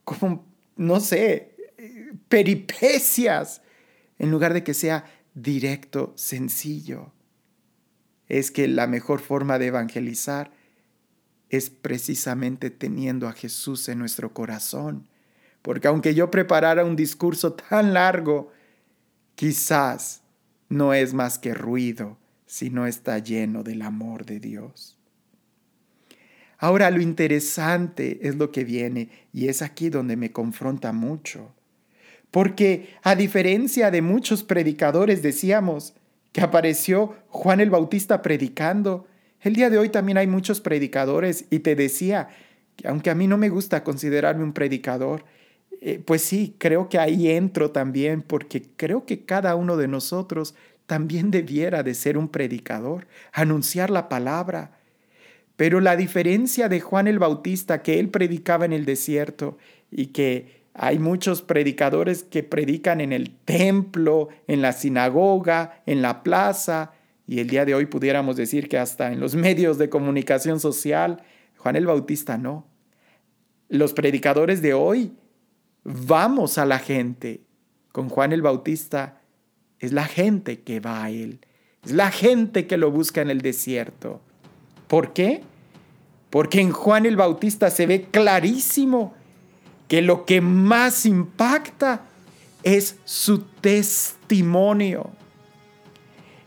como, 0.03 0.45
no 0.75 0.99
sé, 0.99 1.55
peripecias, 2.27 3.61
en 4.19 4.29
lugar 4.29 4.53
de 4.53 4.65
que 4.65 4.73
sea 4.73 5.05
directo, 5.35 6.11
sencillo. 6.17 7.13
Es 8.27 8.51
que 8.51 8.67
la 8.67 8.87
mejor 8.87 9.21
forma 9.21 9.57
de 9.57 9.67
evangelizar 9.67 10.51
es 11.51 11.69
precisamente 11.69 12.69
teniendo 12.69 13.27
a 13.27 13.33
Jesús 13.33 13.87
en 13.89 13.99
nuestro 13.99 14.33
corazón 14.33 15.07
porque 15.61 15.87
aunque 15.87 16.13
yo 16.13 16.31
preparara 16.31 16.85
un 16.85 16.95
discurso 16.95 17.53
tan 17.53 17.93
largo, 17.93 18.51
quizás 19.35 20.21
no 20.69 20.93
es 20.93 21.13
más 21.13 21.37
que 21.37 21.53
ruido 21.53 22.17
si 22.45 22.69
no 22.69 22.87
está 22.87 23.19
lleno 23.19 23.63
del 23.63 23.81
amor 23.81 24.25
de 24.25 24.39
Dios. 24.39 24.97
Ahora 26.57 26.91
lo 26.91 27.01
interesante 27.01 28.27
es 28.27 28.35
lo 28.35 28.51
que 28.51 28.63
viene 28.63 29.09
y 29.33 29.47
es 29.47 29.61
aquí 29.61 29.89
donde 29.89 30.15
me 30.15 30.31
confronta 30.31 30.93
mucho. 30.93 31.53
Porque 32.29 32.95
a 33.03 33.15
diferencia 33.15 33.91
de 33.91 34.01
muchos 34.01 34.43
predicadores 34.43 35.21
decíamos 35.21 35.93
que 36.31 36.41
apareció 36.41 37.15
Juan 37.27 37.59
el 37.59 37.69
Bautista 37.69 38.21
predicando, 38.21 39.07
el 39.41 39.55
día 39.55 39.69
de 39.69 39.77
hoy 39.77 39.89
también 39.89 40.17
hay 40.17 40.27
muchos 40.27 40.61
predicadores 40.61 41.45
y 41.49 41.59
te 41.59 41.75
decía 41.75 42.29
que 42.75 42.87
aunque 42.87 43.09
a 43.09 43.15
mí 43.15 43.27
no 43.27 43.37
me 43.37 43.49
gusta 43.49 43.83
considerarme 43.83 44.43
un 44.43 44.53
predicador, 44.53 45.25
eh, 45.81 45.99
pues 46.03 46.21
sí, 46.21 46.55
creo 46.59 46.89
que 46.89 46.99
ahí 46.99 47.29
entro 47.29 47.71
también 47.71 48.21
porque 48.21 48.63
creo 48.75 49.05
que 49.05 49.25
cada 49.25 49.55
uno 49.55 49.77
de 49.77 49.87
nosotros 49.87 50.53
también 50.85 51.31
debiera 51.31 51.83
de 51.83 51.95
ser 51.95 52.17
un 52.17 52.27
predicador, 52.27 53.07
anunciar 53.31 53.89
la 53.89 54.09
palabra. 54.09 54.77
Pero 55.55 55.79
la 55.79 55.95
diferencia 55.95 56.69
de 56.69 56.79
Juan 56.81 57.07
el 57.07 57.17
Bautista, 57.17 57.81
que 57.81 57.99
él 57.99 58.09
predicaba 58.09 58.65
en 58.65 58.73
el 58.73 58.85
desierto 58.85 59.57
y 59.89 60.07
que 60.07 60.61
hay 60.73 60.99
muchos 60.99 61.41
predicadores 61.41 62.23
que 62.23 62.43
predican 62.43 63.01
en 63.01 63.11
el 63.11 63.31
templo, 63.45 64.29
en 64.47 64.61
la 64.61 64.71
sinagoga, 64.71 65.81
en 65.85 66.01
la 66.01 66.23
plaza, 66.23 66.93
y 67.27 67.39
el 67.39 67.47
día 67.47 67.65
de 67.65 67.75
hoy 67.75 67.85
pudiéramos 67.85 68.35
decir 68.35 68.67
que 68.67 68.77
hasta 68.77 69.11
en 69.11 69.19
los 69.19 69.35
medios 69.47 69.77
de 69.77 69.89
comunicación 69.89 70.59
social, 70.59 71.23
Juan 71.57 71.75
el 71.75 71.85
Bautista 71.85 72.37
no. 72.37 72.67
Los 73.69 73.93
predicadores 73.93 74.61
de 74.61 74.73
hoy 74.73 75.13
vamos 75.83 76.57
a 76.57 76.65
la 76.65 76.79
gente. 76.79 77.41
Con 77.91 78.09
Juan 78.09 78.33
el 78.33 78.41
Bautista 78.41 79.21
es 79.79 79.93
la 79.93 80.05
gente 80.05 80.61
que 80.61 80.79
va 80.79 81.03
a 81.03 81.09
él, 81.09 81.39
es 81.83 81.91
la 81.91 82.11
gente 82.11 82.67
que 82.67 82.77
lo 82.77 82.91
busca 82.91 83.21
en 83.21 83.29
el 83.29 83.41
desierto. 83.41 84.21
¿Por 84.87 85.13
qué? 85.13 85.41
Porque 86.29 86.61
en 86.61 86.71
Juan 86.71 87.05
el 87.05 87.17
Bautista 87.17 87.69
se 87.69 87.85
ve 87.85 88.07
clarísimo 88.11 89.13
que 89.87 90.01
lo 90.01 90.25
que 90.25 90.39
más 90.39 91.05
impacta 91.05 92.05
es 92.63 92.97
su 93.03 93.39
testimonio. 93.39 95.11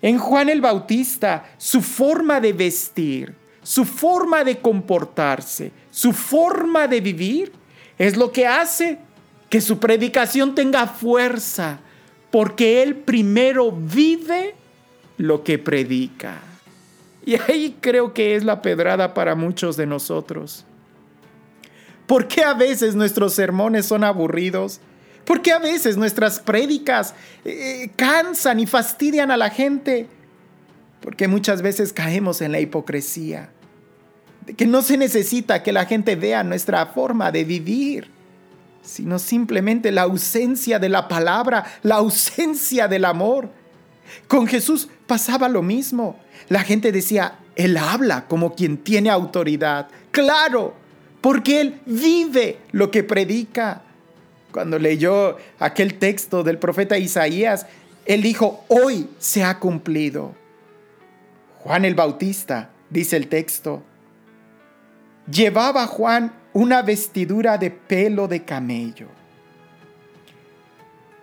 En 0.04 0.18
Juan 0.18 0.50
el 0.50 0.60
Bautista, 0.60 1.46
su 1.56 1.80
forma 1.80 2.38
de 2.38 2.52
vestir, 2.52 3.34
su 3.62 3.86
forma 3.86 4.44
de 4.44 4.58
comportarse, 4.58 5.72
su 5.90 6.12
forma 6.12 6.86
de 6.86 7.00
vivir, 7.00 7.52
es 7.96 8.14
lo 8.14 8.30
que 8.30 8.46
hace 8.46 8.98
que 9.48 9.62
su 9.62 9.78
predicación 9.78 10.54
tenga 10.54 10.86
fuerza, 10.86 11.78
porque 12.30 12.82
Él 12.82 12.96
primero 12.96 13.72
vive 13.72 14.54
lo 15.16 15.42
que 15.42 15.58
predica. 15.58 16.36
Y 17.24 17.36
ahí 17.36 17.74
creo 17.80 18.12
que 18.12 18.36
es 18.36 18.44
la 18.44 18.60
pedrada 18.60 19.14
para 19.14 19.34
muchos 19.34 19.74
de 19.78 19.86
nosotros. 19.86 20.66
¿Por 22.06 22.28
qué 22.28 22.44
a 22.44 22.52
veces 22.52 22.94
nuestros 22.94 23.32
sermones 23.32 23.86
son 23.86 24.04
aburridos? 24.04 24.82
¿Por 25.24 25.42
qué 25.42 25.52
a 25.52 25.58
veces 25.58 25.96
nuestras 25.96 26.40
prédicas 26.40 27.14
eh, 27.44 27.90
cansan 27.96 28.60
y 28.60 28.66
fastidian 28.66 29.30
a 29.30 29.36
la 29.36 29.50
gente? 29.50 30.06
Porque 31.00 31.28
muchas 31.28 31.62
veces 31.62 31.92
caemos 31.92 32.40
en 32.40 32.52
la 32.52 32.60
hipocresía, 32.60 33.50
de 34.46 34.54
que 34.54 34.66
no 34.66 34.82
se 34.82 34.96
necesita 34.96 35.62
que 35.62 35.72
la 35.72 35.86
gente 35.86 36.16
vea 36.16 36.42
nuestra 36.44 36.86
forma 36.86 37.30
de 37.30 37.44
vivir 37.44 38.14
sino 38.84 39.18
simplemente 39.18 39.90
la 39.90 40.02
ausencia 40.02 40.78
de 40.78 40.90
la 40.90 41.08
palabra, 41.08 41.64
la 41.82 41.96
ausencia 41.96 42.86
del 42.86 43.06
amor. 43.06 43.48
Con 44.28 44.46
Jesús 44.46 44.88
pasaba 45.06 45.48
lo 45.48 45.62
mismo. 45.62 46.16
La 46.48 46.60
gente 46.60 46.92
decía, 46.92 47.38
Él 47.56 47.78
habla 47.78 48.26
como 48.28 48.54
quien 48.54 48.76
tiene 48.76 49.08
autoridad. 49.08 49.88
Claro, 50.10 50.74
porque 51.22 51.62
Él 51.62 51.80
vive 51.86 52.58
lo 52.72 52.90
que 52.90 53.02
predica. 53.02 53.82
Cuando 54.54 54.78
leyó 54.78 55.36
aquel 55.58 55.94
texto 55.98 56.44
del 56.44 56.58
profeta 56.58 56.96
Isaías, 56.96 57.66
Él 58.06 58.22
dijo, 58.22 58.64
hoy 58.68 59.10
se 59.18 59.42
ha 59.42 59.58
cumplido. 59.58 60.32
Juan 61.64 61.84
el 61.84 61.96
Bautista, 61.96 62.70
dice 62.88 63.16
el 63.16 63.26
texto, 63.26 63.82
llevaba 65.28 65.88
Juan 65.88 66.32
una 66.52 66.82
vestidura 66.82 67.58
de 67.58 67.72
pelo 67.72 68.28
de 68.28 68.44
camello. 68.44 69.08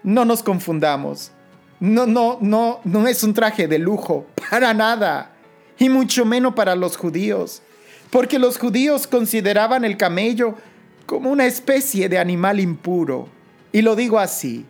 No 0.04 0.26
nos 0.26 0.44
confundamos. 0.44 1.32
No, 1.80 2.06
no, 2.06 2.38
no, 2.41 2.82
no 2.84 3.08
es 3.08 3.24
un 3.24 3.34
traje 3.34 3.65
de 3.65 3.80
lujo, 3.80 4.26
para 4.50 4.74
nada. 4.74 5.32
Y 5.80 5.88
mucho 5.88 6.26
menos 6.26 6.54
para 6.54 6.76
los 6.76 6.98
judíos. 6.98 7.62
Porque 8.10 8.38
los 8.39 8.58
judíos 8.60 9.08
consideraban 9.08 9.86
el 9.86 9.96
camello 9.96 10.58
como 11.12 11.30
una 11.30 11.45
especie 11.45 12.08
de 12.08 12.17
animal 12.17 12.62
impuro. 12.62 13.28
Y 13.74 13.82
lo 13.82 13.97
digo 13.97 14.17
así, 14.17 14.65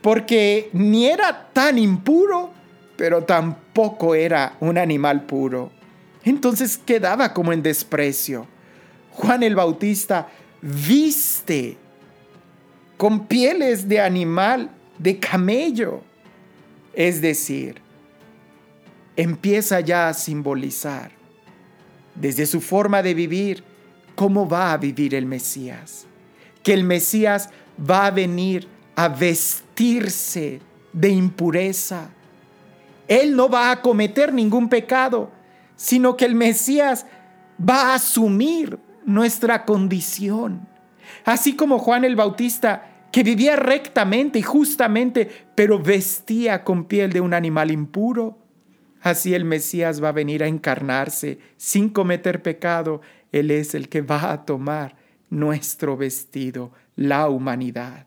porque 0.00 0.70
ni 0.72 1.04
era 1.04 1.50
tan 1.52 1.76
impuro, 1.76 2.54
pero 2.96 3.24
tampoco 3.24 4.14
era 4.14 4.56
un 4.60 4.78
animal 4.78 5.24
puro. 5.26 5.70
Entonces 6.24 6.78
quedaba 6.78 7.34
como 7.34 7.52
en 7.52 7.62
desprecio. 7.62 8.46
Juan 9.10 9.42
el 9.42 9.54
Bautista 9.54 10.28
viste 10.62 11.76
con 12.96 13.26
pieles 13.26 13.86
de 13.86 14.00
animal, 14.00 14.70
de 14.98 15.18
camello. 15.18 16.00
Es 16.94 17.20
decir, 17.20 17.82
empieza 19.16 19.80
ya 19.80 20.08
a 20.08 20.14
simbolizar, 20.14 21.10
desde 22.14 22.46
su 22.46 22.62
forma 22.62 23.02
de 23.02 23.12
vivir, 23.12 23.73
cómo 24.14 24.48
va 24.48 24.72
a 24.72 24.76
vivir 24.76 25.14
el 25.14 25.26
Mesías. 25.26 26.06
Que 26.62 26.72
el 26.72 26.84
Mesías 26.84 27.50
va 27.78 28.06
a 28.06 28.10
venir 28.10 28.68
a 28.96 29.08
vestirse 29.08 30.60
de 30.92 31.08
impureza. 31.08 32.10
Él 33.08 33.36
no 33.36 33.48
va 33.48 33.70
a 33.70 33.82
cometer 33.82 34.32
ningún 34.32 34.68
pecado, 34.68 35.30
sino 35.76 36.16
que 36.16 36.24
el 36.24 36.34
Mesías 36.34 37.06
va 37.58 37.92
a 37.92 37.94
asumir 37.94 38.78
nuestra 39.04 39.64
condición. 39.64 40.66
Así 41.24 41.54
como 41.54 41.78
Juan 41.78 42.04
el 42.04 42.16
Bautista, 42.16 42.90
que 43.12 43.22
vivía 43.22 43.56
rectamente 43.56 44.38
y 44.38 44.42
justamente, 44.42 45.30
pero 45.54 45.78
vestía 45.78 46.64
con 46.64 46.84
piel 46.84 47.12
de 47.12 47.20
un 47.20 47.34
animal 47.34 47.70
impuro. 47.70 48.38
Así 49.02 49.34
el 49.34 49.44
Mesías 49.44 50.02
va 50.02 50.08
a 50.08 50.12
venir 50.12 50.42
a 50.42 50.48
encarnarse 50.48 51.38
sin 51.56 51.90
cometer 51.90 52.42
pecado. 52.42 53.02
Él 53.34 53.50
es 53.50 53.74
el 53.74 53.88
que 53.88 54.00
va 54.00 54.30
a 54.30 54.46
tomar 54.46 54.94
nuestro 55.28 55.96
vestido, 55.96 56.70
la 56.94 57.28
humanidad. 57.28 58.06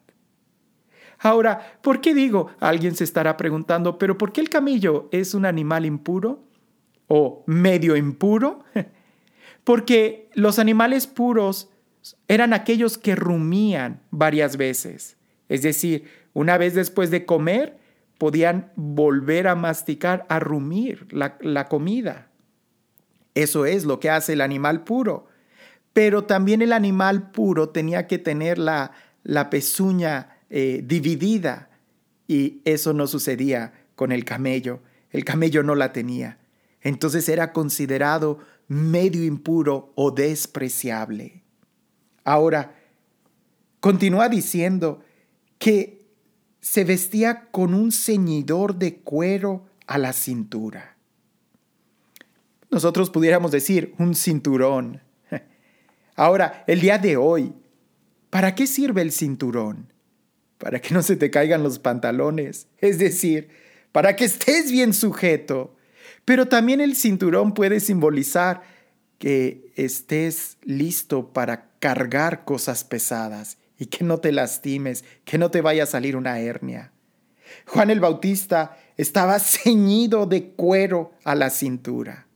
Ahora, 1.20 1.80
¿por 1.82 2.00
qué 2.00 2.14
digo? 2.14 2.50
Alguien 2.62 2.96
se 2.96 3.04
estará 3.04 3.36
preguntando, 3.36 3.98
pero 3.98 4.18
¿por 4.18 4.32
qué 4.32 4.40
el 4.40 4.50
camello 4.50 5.10
es 5.12 5.34
un 5.34 5.46
animal 5.46 5.86
impuro? 5.86 6.46
¿O 7.08 7.44
medio 7.46 7.98
impuro? 7.98 8.64
Porque 9.66 10.30
los 10.34 10.60
animales 10.60 11.08
puros 11.08 11.72
eran 12.30 12.54
aquellos 12.54 12.98
que 12.98 13.18
rumían 13.18 14.00
varias 14.12 14.56
veces. 14.56 15.18
Es 15.50 15.62
decir, 15.62 16.06
una 16.32 16.58
vez 16.58 16.74
después 16.74 17.12
de 17.12 17.26
comer, 17.26 17.78
podían 18.18 18.72
volver 18.78 19.50
a 19.50 19.56
masticar, 19.56 20.26
a 20.30 20.40
rumir 20.40 21.06
la, 21.12 21.38
la 21.42 21.68
comida. 21.68 22.27
Eso 23.38 23.68
es 23.68 23.86
lo 23.86 24.00
que 24.00 24.10
hace 24.10 24.34
el 24.34 24.42
animal 24.42 24.84
puro. 24.84 25.28
Pero 25.94 26.24
también 26.24 26.64
el 26.64 26.74
animal 26.74 27.30
puro 27.30 27.70
tenía 27.70 28.08
que 28.08 28.18
tener 28.18 28.58
la, 28.58 28.94
la 29.22 29.52
pezuña 29.52 30.40
eh, 30.50 30.82
dividida 30.84 31.70
y 32.28 32.62
eso 32.66 32.94
no 32.94 33.06
sucedía 33.06 33.74
con 33.96 34.12
el 34.12 34.26
camello. 34.26 34.80
El 35.12 35.24
camello 35.24 35.62
no 35.62 35.76
la 35.76 35.94
tenía. 35.94 36.40
Entonces 36.82 37.30
era 37.30 37.54
considerado 37.54 38.40
medio 38.68 39.24
impuro 39.24 39.92
o 39.94 40.10
despreciable. 40.10 41.44
Ahora, 42.24 42.74
continúa 43.80 44.30
diciendo 44.30 45.04
que 45.60 46.08
se 46.60 46.86
vestía 46.86 47.50
con 47.52 47.76
un 47.76 47.92
ceñidor 47.92 48.78
de 48.78 48.96
cuero 48.98 49.68
a 49.86 50.00
la 50.00 50.14
cintura. 50.14 50.97
Nosotros 52.70 53.10
pudiéramos 53.10 53.52
decir 53.52 53.94
un 53.98 54.16
cinturón. 54.16 55.02
Ahora, 56.16 56.64
el 56.68 56.82
día 56.82 56.98
de 56.98 57.18
hoy, 57.18 57.54
¿para 58.30 58.56
qué 58.56 58.68
sirve 58.68 59.02
el 59.02 59.12
cinturón? 59.12 59.94
para 60.58 60.82
que 60.82 60.94
no 60.94 61.04
se 61.04 61.16
te 61.16 61.30
caigan 61.30 61.64
los 61.64 61.80
pantalones, 61.80 62.68
es 62.80 62.98
decir, 62.98 63.50
para 63.92 64.16
que 64.16 64.26
estés 64.26 64.72
bien 64.72 64.94
sujeto. 64.94 65.76
Pero 66.26 66.48
también 66.48 66.82
el 66.82 66.96
cinturón 66.96 67.54
puede 67.54 67.80
simbolizar 67.80 68.62
que 69.20 69.72
estés 69.76 70.58
listo 70.64 71.32
para 71.34 71.72
cargar 71.80 72.44
cosas 72.44 72.84
pesadas 72.84 73.58
y 73.80 73.88
que 73.88 74.04
no 74.04 74.20
te 74.20 74.32
lastimes, 74.32 75.04
que 75.26 75.38
no 75.38 75.52
te 75.52 75.62
vaya 75.62 75.84
a 75.84 75.88
salir 75.88 76.16
una 76.16 76.40
hernia. 76.40 76.92
Juan 77.66 77.90
el 77.90 78.00
Bautista 78.00 78.78
estaba 78.98 79.40
ceñido 79.40 80.26
de 80.26 80.50
cuero 80.50 81.14
a 81.24 81.36
la 81.36 81.50
cintura. 81.50 82.27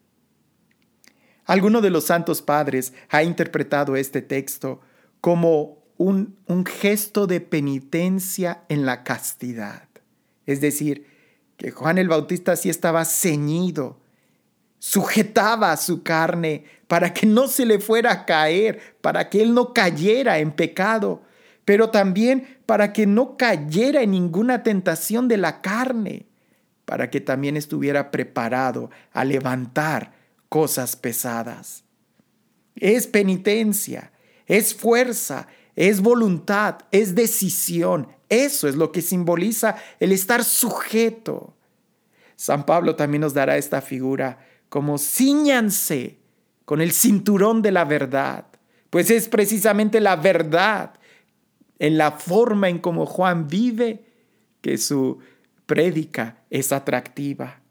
Alguno 1.51 1.81
de 1.81 1.89
los 1.89 2.05
santos 2.05 2.41
padres 2.41 2.93
ha 3.09 3.23
interpretado 3.23 3.97
este 3.97 4.21
texto 4.21 4.79
como 5.19 5.83
un, 5.97 6.37
gesto 6.65 7.27
de 7.27 7.41
penitencia 7.41 8.63
en 8.69 8.85
la 8.85 9.03
castidad. 9.03 9.89
Es 10.45 10.61
decir, 10.61 11.07
que 11.57 11.71
Juan 11.71 11.97
el 11.97 12.07
Bautista 12.07 12.55
sí 12.55 12.69
estaba 12.69 13.03
ceñido, 13.03 13.99
sujetaba 14.79 15.75
su 15.75 16.03
carne 16.03 16.63
para 16.87 17.13
que 17.13 17.25
no 17.25 17.49
se 17.49 17.65
le 17.65 17.79
fuera 17.79 18.13
a 18.13 18.25
caer, 18.25 18.95
para 19.01 19.27
que 19.27 19.41
él 19.41 19.53
no 19.53 19.73
cayera 19.73 20.39
en 20.39 20.53
pecado, 20.53 21.21
pero 21.65 21.89
también 21.89 22.59
para 22.65 22.93
que 22.93 23.05
no 23.05 23.35
cayera 23.35 24.03
en 24.03 24.11
ninguna 24.11 24.63
tentación 24.63 25.27
de 25.27 25.35
la 25.35 25.59
carne, 25.59 26.27
para 26.85 27.09
que 27.09 27.19
también 27.19 27.57
estuviera 27.57 28.09
preparado 28.09 28.89
a 29.11 29.25
levantar 29.25 30.20
cosas 30.51 30.97
pesadas. 30.97 31.85
Es 32.75 33.07
penitencia, 33.07 34.11
es 34.45 34.75
fuerza, 34.75 35.47
es 35.77 36.01
voluntad, 36.01 36.79
es 36.91 37.15
decisión. 37.15 38.09
Eso 38.27 38.67
es 38.67 38.75
lo 38.75 38.91
que 38.91 39.01
simboliza 39.01 39.77
el 40.01 40.11
estar 40.11 40.43
sujeto. 40.43 41.55
San 42.35 42.65
Pablo 42.65 42.97
también 42.97 43.21
nos 43.21 43.33
dará 43.33 43.55
esta 43.55 43.79
figura 43.79 44.45
como 44.67 44.97
ciñanse 44.97 46.19
con 46.65 46.81
el 46.81 46.91
cinturón 46.91 47.61
de 47.61 47.71
la 47.71 47.85
verdad, 47.85 48.47
pues 48.89 49.09
es 49.09 49.29
precisamente 49.29 50.01
la 50.01 50.17
verdad 50.17 50.95
en 51.79 51.97
la 51.97 52.11
forma 52.11 52.67
en 52.67 52.79
como 52.79 53.05
Juan 53.05 53.47
vive 53.47 54.03
que 54.59 54.77
su 54.77 55.19
prédica 55.65 56.43
es 56.49 56.73
atractiva. 56.73 57.61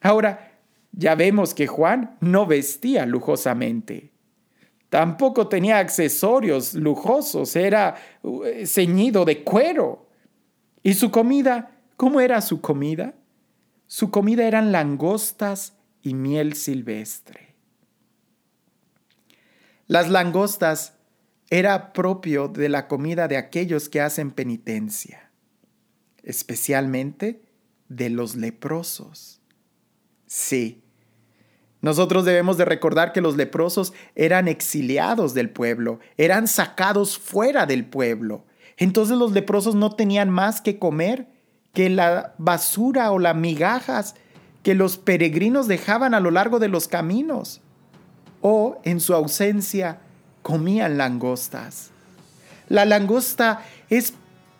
Ahora, 0.00 0.51
ya 0.92 1.14
vemos 1.14 1.54
que 1.54 1.66
Juan 1.66 2.16
no 2.20 2.46
vestía 2.46 3.06
lujosamente. 3.06 4.12
Tampoco 4.88 5.48
tenía 5.48 5.78
accesorios 5.78 6.74
lujosos, 6.74 7.56
era 7.56 7.96
eh, 8.44 8.66
ceñido 8.66 9.24
de 9.24 9.42
cuero. 9.42 10.06
¿Y 10.82 10.94
su 10.94 11.10
comida? 11.10 11.78
¿Cómo 11.96 12.20
era 12.20 12.42
su 12.42 12.60
comida? 12.60 13.14
Su 13.86 14.10
comida 14.10 14.46
eran 14.46 14.70
langostas 14.70 15.74
y 16.02 16.14
miel 16.14 16.54
silvestre. 16.54 17.54
Las 19.86 20.10
langostas 20.10 20.94
era 21.48 21.92
propio 21.92 22.48
de 22.48 22.68
la 22.68 22.88
comida 22.88 23.28
de 23.28 23.36
aquellos 23.36 23.88
que 23.88 24.00
hacen 24.00 24.30
penitencia, 24.30 25.30
especialmente 26.22 27.42
de 27.88 28.10
los 28.10 28.36
leprosos. 28.36 29.40
Sí, 30.26 30.81
nosotros 31.82 32.24
debemos 32.24 32.56
de 32.56 32.64
recordar 32.64 33.12
que 33.12 33.20
los 33.20 33.36
leprosos 33.36 33.92
eran 34.14 34.46
exiliados 34.46 35.34
del 35.34 35.50
pueblo, 35.50 35.98
eran 36.16 36.46
sacados 36.46 37.18
fuera 37.18 37.66
del 37.66 37.84
pueblo. 37.84 38.44
Entonces 38.76 39.18
los 39.18 39.32
leprosos 39.32 39.74
no 39.74 39.90
tenían 39.90 40.30
más 40.30 40.60
que 40.60 40.78
comer 40.78 41.26
que 41.74 41.90
la 41.90 42.34
basura 42.38 43.10
o 43.10 43.18
las 43.18 43.34
migajas 43.34 44.14
que 44.62 44.74
los 44.74 44.96
peregrinos 44.96 45.66
dejaban 45.66 46.14
a 46.14 46.20
lo 46.20 46.30
largo 46.30 46.60
de 46.60 46.68
los 46.68 46.86
caminos. 46.86 47.60
O, 48.40 48.80
en 48.84 49.00
su 49.00 49.14
ausencia, 49.14 50.00
comían 50.42 50.98
langostas. 50.98 51.90
La 52.68 52.84
langosta 52.84 53.64
es 53.90 54.14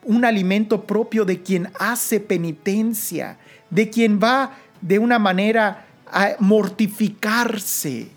un 0.04 0.24
alimento 0.24 0.86
propio 0.86 1.24
de 1.24 1.42
quien 1.42 1.70
hace 1.78 2.18
penitencia, 2.18 3.38
de 3.70 3.90
quien 3.90 4.18
va 4.20 4.56
de 4.80 4.98
una 4.98 5.18
manera 5.18 5.86
a 6.12 6.36
mortificarse 6.38 8.10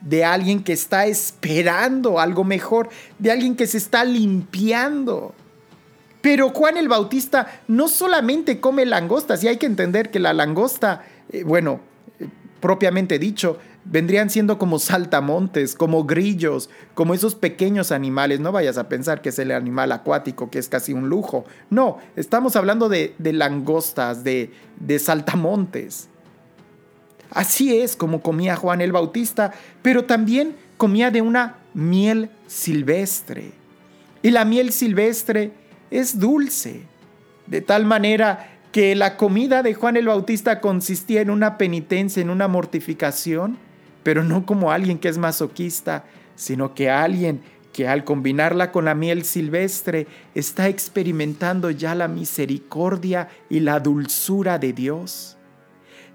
de 0.00 0.24
alguien 0.24 0.62
que 0.62 0.72
está 0.72 1.06
esperando 1.06 2.18
algo 2.18 2.44
mejor, 2.44 2.88
de 3.18 3.30
alguien 3.30 3.54
que 3.54 3.66
se 3.66 3.78
está 3.78 4.04
limpiando. 4.04 5.34
Pero 6.20 6.50
Juan 6.50 6.76
el 6.76 6.88
Bautista 6.88 7.60
no 7.68 7.88
solamente 7.88 8.60
come 8.60 8.84
langostas, 8.84 9.42
y 9.42 9.48
hay 9.48 9.56
que 9.56 9.66
entender 9.66 10.10
que 10.10 10.18
la 10.18 10.32
langosta, 10.32 11.04
eh, 11.30 11.44
bueno, 11.44 11.80
eh, 12.18 12.28
propiamente 12.60 13.18
dicho, 13.18 13.58
vendrían 13.84 14.28
siendo 14.28 14.58
como 14.58 14.78
saltamontes, 14.78 15.74
como 15.74 16.04
grillos, 16.04 16.68
como 16.94 17.14
esos 17.14 17.34
pequeños 17.34 17.92
animales. 17.92 18.40
No 18.40 18.52
vayas 18.52 18.76
a 18.76 18.88
pensar 18.88 19.22
que 19.22 19.30
es 19.30 19.38
el 19.38 19.50
animal 19.50 19.92
acuático, 19.92 20.50
que 20.50 20.58
es 20.58 20.68
casi 20.68 20.92
un 20.92 21.08
lujo. 21.08 21.44
No, 21.70 21.98
estamos 22.16 22.56
hablando 22.56 22.88
de, 22.88 23.14
langostas, 23.18 24.24
de, 24.24 24.52
de 24.78 24.98
saltamontes. 24.98 26.08
Así 27.30 27.78
es 27.80 27.96
como 27.96 28.22
comía 28.22 28.56
Juan 28.56 28.80
el 28.80 28.92
Bautista, 28.92 29.52
pero 29.82 30.04
también 30.04 30.56
comía 30.76 31.10
de 31.10 31.22
una 31.22 31.56
miel 31.74 32.30
silvestre. 32.46 33.52
Y 34.22 34.30
la 34.30 34.44
miel 34.44 34.72
silvestre 34.72 35.52
es 35.90 36.18
dulce, 36.18 36.82
de 37.46 37.60
tal 37.60 37.86
manera 37.86 38.58
que 38.72 38.94
la 38.94 39.16
comida 39.16 39.62
de 39.62 39.74
Juan 39.74 39.96
el 39.96 40.06
Bautista 40.06 40.60
consistía 40.60 41.20
en 41.20 41.30
una 41.30 41.58
penitencia, 41.58 42.20
en 42.20 42.30
una 42.30 42.48
mortificación, 42.48 43.58
pero 44.02 44.22
no 44.24 44.46
como 44.46 44.70
alguien 44.70 44.98
que 44.98 45.08
es 45.08 45.18
masoquista, 45.18 46.04
sino 46.36 46.74
que 46.74 46.90
alguien 46.90 47.40
que 47.72 47.86
al 47.86 48.04
combinarla 48.04 48.72
con 48.72 48.84
la 48.84 48.94
miel 48.94 49.24
silvestre 49.24 50.06
está 50.34 50.68
experimentando 50.68 51.70
ya 51.70 51.94
la 51.94 52.08
misericordia 52.08 53.28
y 53.48 53.60
la 53.60 53.78
dulzura 53.80 54.58
de 54.58 54.72
Dios. 54.72 55.36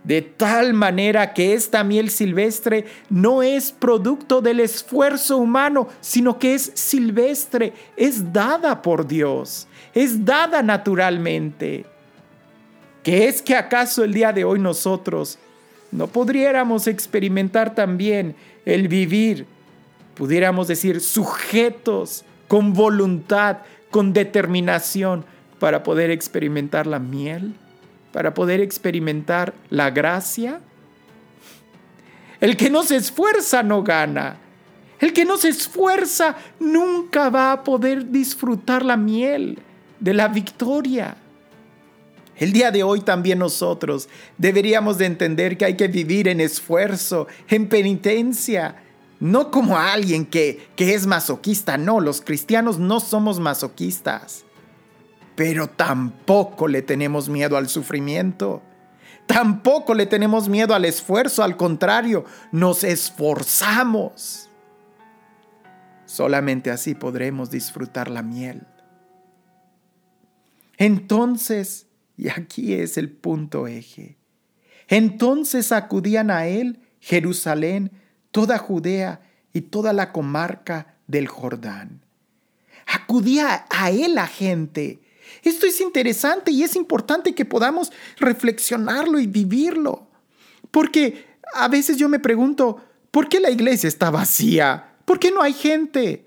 De 0.06 0.22
tal 0.22 0.74
manera 0.74 1.34
que 1.34 1.54
esta 1.54 1.84
miel 1.84 2.12
silvestre 2.12 2.86
no 3.10 3.42
es 3.42 3.72
producto 3.72 4.40
del 4.40 4.60
esfuerzo 4.60 5.38
humano, 5.38 5.88
sino 6.00 6.38
que 6.38 6.54
es 6.54 6.72
silvestre, 6.76 7.74
es 7.98 8.32
dada 8.32 8.84
por 8.84 9.08
Dios, 9.08 9.68
es 9.96 10.24
dada 10.24 10.62
naturalmente. 10.62 11.86
¿Qué 13.02 13.28
es 13.28 13.42
que 13.42 13.56
acaso 13.56 14.04
el 14.04 14.14
día 14.14 14.32
de 14.32 14.46
hoy 14.46 14.60
nosotros 14.60 15.40
no 15.92 16.08
podríamos 16.08 16.86
experimentar 16.88 17.74
también 17.74 18.36
el 18.66 18.88
vivir, 18.88 19.48
pudiéramos 20.14 20.68
decir, 20.68 21.02
sujetos 21.02 22.26
con 22.48 22.74
voluntad, 22.74 23.58
con 23.90 24.14
determinación 24.14 25.26
para 25.60 25.82
poder 25.82 26.12
experimentar 26.12 26.86
la 26.86 27.00
miel? 27.00 27.56
Para 28.16 28.34
poder 28.34 28.62
experimentar 28.62 29.54
la 29.70 29.90
gracia? 29.90 30.62
El 32.40 32.56
que 32.56 32.70
no 32.70 32.84
se 32.84 32.96
esfuerza 32.96 33.62
no 33.62 33.84
gana. 33.84 34.38
El 35.02 35.12
que 35.12 35.26
no 35.26 35.36
se 35.36 35.50
esfuerza 35.50 36.38
nunca 36.58 37.30
va 37.30 37.52
a 37.52 37.62
poder 37.66 38.10
disfrutar 38.10 38.86
la 38.86 38.96
miel 38.96 39.60
de 40.00 40.14
la 40.14 40.30
victoria. 40.30 41.18
El 42.38 42.54
día 42.54 42.72
de 42.72 42.84
hoy 42.84 43.02
también 43.02 43.40
nosotros 43.40 44.08
deberíamos 44.38 44.98
de 44.98 45.08
entender 45.08 45.58
que 45.58 45.66
hay 45.66 45.76
que 45.76 45.90
vivir 45.90 46.30
en 46.30 46.40
esfuerzo, 46.40 47.28
en 47.50 47.68
penitencia, 47.68 48.82
no 49.20 49.52
como 49.52 49.78
alguien 49.78 50.26
que, 50.26 50.70
que 50.78 50.94
es 50.94 51.06
masoquista, 51.06 51.78
no, 51.78 52.00
los 52.00 52.22
cristianos 52.22 52.80
no 52.80 53.02
somos 53.02 53.42
masoquistas 53.42 54.45
pero 55.36 55.68
tampoco 55.68 56.68
le 56.68 56.82
tenemos 56.82 57.30
miedo 57.30 57.58
al 57.58 57.68
sufrimiento. 57.68 58.62
Tampoco 59.26 59.94
le 59.94 60.06
tenemos 60.06 60.48
miedo 60.48 60.74
al 60.76 60.86
esfuerzo, 60.86 61.44
al 61.44 61.58
contrario, 61.58 62.26
nos 62.52 62.84
esforzamos. 62.84 64.50
Solamente 66.06 66.70
así 66.70 66.94
podremos 66.94 67.50
disfrutar 67.50 68.10
la 68.10 68.22
miel. 68.22 68.66
Entonces, 70.78 71.88
y 72.18 72.30
aquí 72.30 72.74
es 72.74 72.98
el 72.98 73.10
punto 73.10 73.68
eje, 73.68 74.18
entonces 74.88 75.72
acudían 75.72 76.30
a 76.30 76.46
él 76.48 76.80
Jerusalén, 77.00 77.92
toda 78.32 78.58
Judea 78.58 79.22
y 79.54 79.62
toda 79.62 79.94
la 79.94 80.12
comarca 80.12 80.96
del 81.08 81.28
Jordán. 81.28 82.06
Acudía 82.86 83.66
a 83.70 83.90
él 83.90 84.16
la 84.16 84.28
gente 84.28 85.00
esto 85.50 85.66
es 85.68 85.80
interesante 85.80 86.52
y 86.52 86.64
es 86.64 86.76
importante 86.76 87.36
que 87.36 87.46
podamos 87.46 87.92
reflexionarlo 88.18 89.20
y 89.20 89.28
vivirlo. 89.28 90.08
Porque 90.72 91.26
a 91.54 91.68
veces 91.68 91.98
yo 91.98 92.10
me 92.10 92.20
pregunto, 92.20 92.82
¿por 93.12 93.30
qué 93.30 93.40
la 93.40 93.52
iglesia 93.52 93.88
está 93.88 94.10
vacía? 94.10 94.96
¿Por 95.06 95.20
qué 95.20 95.32
no 95.32 95.42
hay 95.42 95.54
gente? 95.54 96.26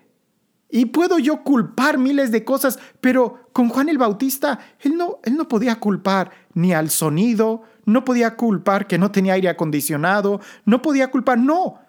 Y 0.71 0.87
puedo 0.87 1.19
yo 1.19 1.43
culpar 1.43 1.99
miles 1.99 2.31
de 2.31 2.45
cosas, 2.45 2.79
pero 3.01 3.49
con 3.53 3.69
Juan 3.71 3.89
el 3.89 3.99
Bautista, 3.99 4.59
él 4.81 4.97
no, 4.97 5.19
él 5.25 5.37
no 5.37 5.49
podía 5.49 5.81
culpar 5.81 6.31
ni 6.55 6.73
al 6.73 6.91
sonido, 6.91 7.63
no 7.87 8.05
podía 8.05 8.37
culpar 8.37 8.87
que 8.87 8.99
no 8.99 9.11
tenía 9.11 9.33
aire 9.33 9.49
acondicionado, 9.49 10.41
no 10.65 10.83
podía 10.83 11.11
culpar, 11.11 11.39
no. 11.39 11.81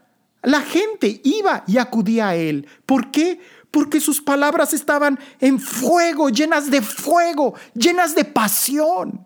La 0.41 0.61
gente 0.61 1.19
iba 1.25 1.65
y 1.67 1.77
acudía 1.77 2.29
a 2.29 2.35
él. 2.35 2.67
¿Por 2.85 3.11
qué? 3.11 3.41
Porque 3.71 3.99
sus 3.99 4.21
palabras 4.21 4.73
estaban 4.73 5.19
en 5.39 5.59
fuego, 5.59 6.29
llenas 6.29 6.71
de 6.71 6.81
fuego, 6.81 7.53
llenas 7.73 8.15
de 8.15 8.25
pasión. 8.25 9.25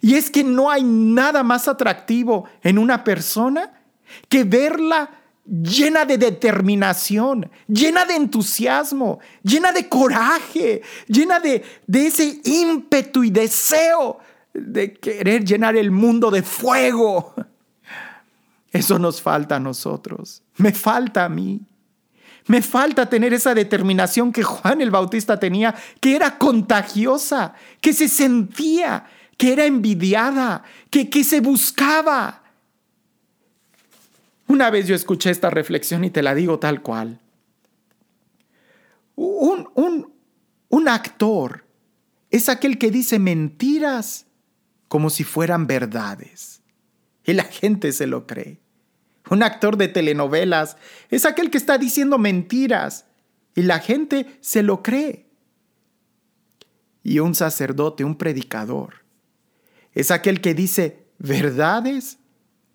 Y 0.00 0.14
es 0.14 0.30
que 0.30 0.42
no 0.42 0.70
hay 0.70 0.82
nada 0.82 1.42
más 1.42 1.68
atractivo 1.68 2.48
en 2.62 2.78
una 2.78 3.04
persona 3.04 3.72
que 4.28 4.44
verla 4.44 5.10
llena 5.46 6.04
de 6.04 6.16
determinación, 6.16 7.50
llena 7.66 8.04
de 8.04 8.14
entusiasmo, 8.14 9.20
llena 9.42 9.72
de 9.72 9.88
coraje, 9.88 10.82
llena 11.06 11.38
de, 11.40 11.62
ese 11.92 12.40
ímpetu 12.44 13.24
y 13.24 13.30
deseo 13.30 14.18
de 14.54 14.94
querer 14.94 15.44
llenar 15.44 15.76
el 15.76 15.90
mundo 15.90 16.30
de 16.30 16.42
fuego. 16.42 17.34
Eso 18.72 18.98
nos 18.98 19.20
falta 19.20 19.56
a 19.56 19.60
nosotros, 19.60 20.42
me 20.56 20.72
falta 20.72 21.24
a 21.24 21.28
mí. 21.28 21.60
Me 22.46 22.60
falta 22.60 23.08
tener 23.08 23.32
esa 23.32 23.54
determinación 23.54 24.32
que 24.32 24.42
Juan 24.42 24.80
el 24.80 24.90
Bautista 24.90 25.38
tenía, 25.40 25.74
que 26.00 26.14
era 26.14 26.36
contagiosa, 26.38 27.54
que 27.80 27.92
se 27.92 28.08
sentía, 28.08 29.06
que 29.38 29.52
era 29.52 29.64
envidiada, 29.64 30.62
que, 30.90 31.08
que 31.08 31.24
se 31.24 31.40
buscaba. 31.40 32.42
Una 34.46 34.70
vez 34.70 34.86
yo 34.86 34.94
escuché 34.94 35.30
esta 35.30 35.48
reflexión 35.48 36.04
y 36.04 36.10
te 36.10 36.22
la 36.22 36.34
digo 36.34 36.58
tal 36.58 36.82
cual. 36.82 37.18
Un, 39.16 39.68
un, 39.74 40.12
un 40.68 40.88
actor 40.88 41.64
es 42.30 42.48
aquel 42.48 42.78
que 42.78 42.90
dice 42.90 43.18
mentiras 43.18 44.26
como 44.88 45.08
si 45.08 45.24
fueran 45.24 45.66
verdades. 45.66 46.62
Y 47.24 47.32
la 47.32 47.44
gente 47.44 47.92
se 47.92 48.06
lo 48.06 48.26
cree. 48.26 48.63
Un 49.30 49.42
actor 49.42 49.76
de 49.76 49.88
telenovelas 49.88 50.76
es 51.10 51.24
aquel 51.24 51.50
que 51.50 51.58
está 51.58 51.78
diciendo 51.78 52.18
mentiras 52.18 53.06
y 53.54 53.62
la 53.62 53.78
gente 53.78 54.38
se 54.40 54.62
lo 54.62 54.82
cree. 54.82 55.30
Y 57.02 57.18
un 57.18 57.34
sacerdote, 57.34 58.04
un 58.04 58.16
predicador, 58.16 59.04
es 59.92 60.10
aquel 60.10 60.40
que 60.40 60.54
dice 60.54 61.06
verdades 61.18 62.18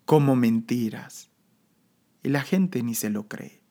como 0.04 0.36
mentiras. 0.36 1.28
Y 2.22 2.28
la 2.28 2.42
gente 2.42 2.82
ni 2.82 2.94
se 2.94 3.10
lo 3.10 3.28
cree. 3.28 3.62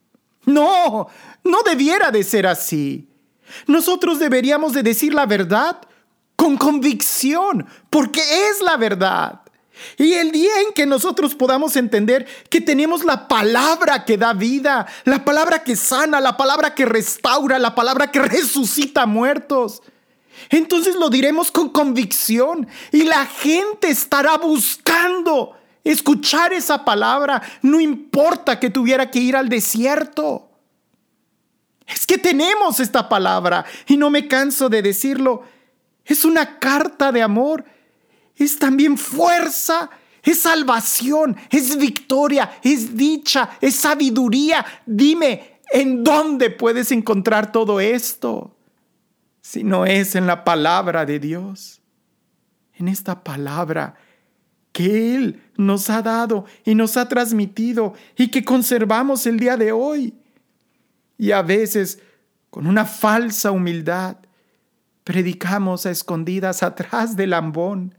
No, 0.45 1.07
no 1.43 1.63
debiera 1.63 2.11
de 2.11 2.23
ser 2.23 2.47
así. 2.47 3.09
Nosotros 3.67 4.19
deberíamos 4.19 4.73
de 4.73 4.83
decir 4.83 5.13
la 5.13 5.25
verdad 5.25 5.81
con 6.35 6.57
convicción, 6.57 7.65
porque 7.89 8.21
es 8.21 8.61
la 8.61 8.77
verdad. 8.77 9.41
Y 9.97 10.13
el 10.13 10.31
día 10.31 10.51
en 10.65 10.73
que 10.73 10.85
nosotros 10.85 11.35
podamos 11.35 11.75
entender 11.75 12.27
que 12.49 12.61
tenemos 12.61 13.03
la 13.03 13.27
palabra 13.27 14.05
que 14.05 14.17
da 14.17 14.33
vida, 14.33 14.85
la 15.05 15.23
palabra 15.25 15.63
que 15.63 15.75
sana, 15.75 16.19
la 16.19 16.37
palabra 16.37 16.75
que 16.75 16.85
restaura, 16.85 17.59
la 17.59 17.75
palabra 17.75 18.11
que 18.11 18.21
resucita 18.21 19.05
muertos, 19.05 19.81
entonces 20.49 20.95
lo 20.95 21.09
diremos 21.09 21.51
con 21.51 21.69
convicción 21.69 22.67
y 22.91 23.03
la 23.03 23.25
gente 23.25 23.89
estará 23.89 24.37
buscando 24.37 25.55
escuchar 25.83 26.53
esa 26.53 26.85
palabra, 26.85 27.41
no 27.61 27.79
importa 27.79 28.59
que 28.59 28.69
tuviera 28.69 29.09
que 29.11 29.19
ir 29.19 29.35
al 29.35 29.49
desierto. 29.49 30.49
Es 31.87 32.05
que 32.05 32.17
tenemos 32.17 32.79
esta 32.79 33.09
palabra 33.09 33.65
y 33.87 33.97
no 33.97 34.09
me 34.09 34.27
canso 34.27 34.69
de 34.69 34.81
decirlo. 34.81 35.43
Es 36.05 36.23
una 36.23 36.59
carta 36.59 37.11
de 37.11 37.21
amor 37.21 37.65
es 38.39 38.57
también 38.57 38.97
fuerza, 38.97 39.89
es 40.23 40.41
salvación, 40.41 41.35
es 41.49 41.77
victoria, 41.77 42.49
es 42.63 42.95
dicha, 42.95 43.51
es 43.61 43.75
sabiduría. 43.75 44.65
Dime, 44.85 45.59
¿en 45.71 46.03
dónde 46.03 46.49
puedes 46.49 46.91
encontrar 46.91 47.51
todo 47.51 47.79
esto? 47.79 48.55
Si 49.41 49.63
no 49.63 49.85
es 49.85 50.15
en 50.15 50.25
la 50.25 50.43
palabra 50.43 51.05
de 51.05 51.19
Dios, 51.19 51.81
en 52.75 52.87
esta 52.87 53.23
palabra 53.23 53.95
que 54.71 55.15
Él 55.15 55.43
nos 55.57 55.89
ha 55.89 56.01
dado 56.01 56.45
y 56.63 56.75
nos 56.75 56.95
ha 56.95 57.09
transmitido 57.09 57.93
y 58.15 58.29
que 58.29 58.45
conservamos 58.45 59.25
el 59.25 59.39
día 59.39 59.57
de 59.57 59.71
hoy. 59.71 60.13
Y 61.17 61.31
a 61.31 61.41
veces, 61.41 61.99
con 62.49 62.67
una 62.67 62.85
falsa 62.85 63.51
humildad, 63.51 64.17
predicamos 65.03 65.85
a 65.85 65.91
escondidas 65.91 66.63
atrás 66.63 67.17
del 67.17 67.33
ambón 67.33 67.98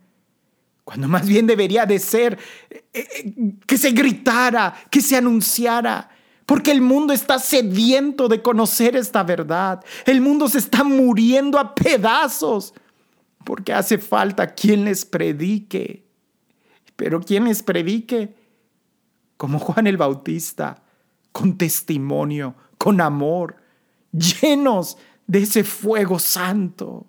cuando 0.91 1.07
más 1.07 1.25
bien 1.25 1.47
debería 1.47 1.87
de 1.87 2.01
ser 2.01 2.37
eh, 2.69 2.83
eh, 2.93 3.55
que 3.65 3.79
se 3.79 3.93
gritara, 3.93 4.75
que 4.91 5.01
se 5.01 5.17
anunciara, 5.17 6.11
porque 6.45 6.73
el 6.73 6.81
mundo 6.81 7.13
está 7.13 7.39
sediento 7.39 8.27
de 8.27 8.43
conocer 8.43 8.97
esta 8.97 9.23
verdad. 9.23 9.85
El 10.05 10.21
mundo 10.21 10.49
se 10.49 10.59
está 10.59 10.83
muriendo 10.83 11.61
a 11.61 11.77
pedazos, 11.77 12.75
porque 13.45 13.73
hace 13.73 13.99
falta 13.99 14.53
quien 14.53 14.85
les 14.85 15.05
predique. 15.05 16.03
Pero 16.97 17.21
quien 17.21 17.45
les 17.45 17.63
predique, 17.63 18.35
como 19.37 19.61
Juan 19.61 19.87
el 19.87 19.97
Bautista, 19.97 20.83
con 21.31 21.57
testimonio, 21.57 22.57
con 22.79 23.01
amor, 23.01 23.55
llenos 24.11 24.99
de 25.29 25.43
ese 25.43 25.63
fuego 25.63 26.19
santo. 26.19 27.07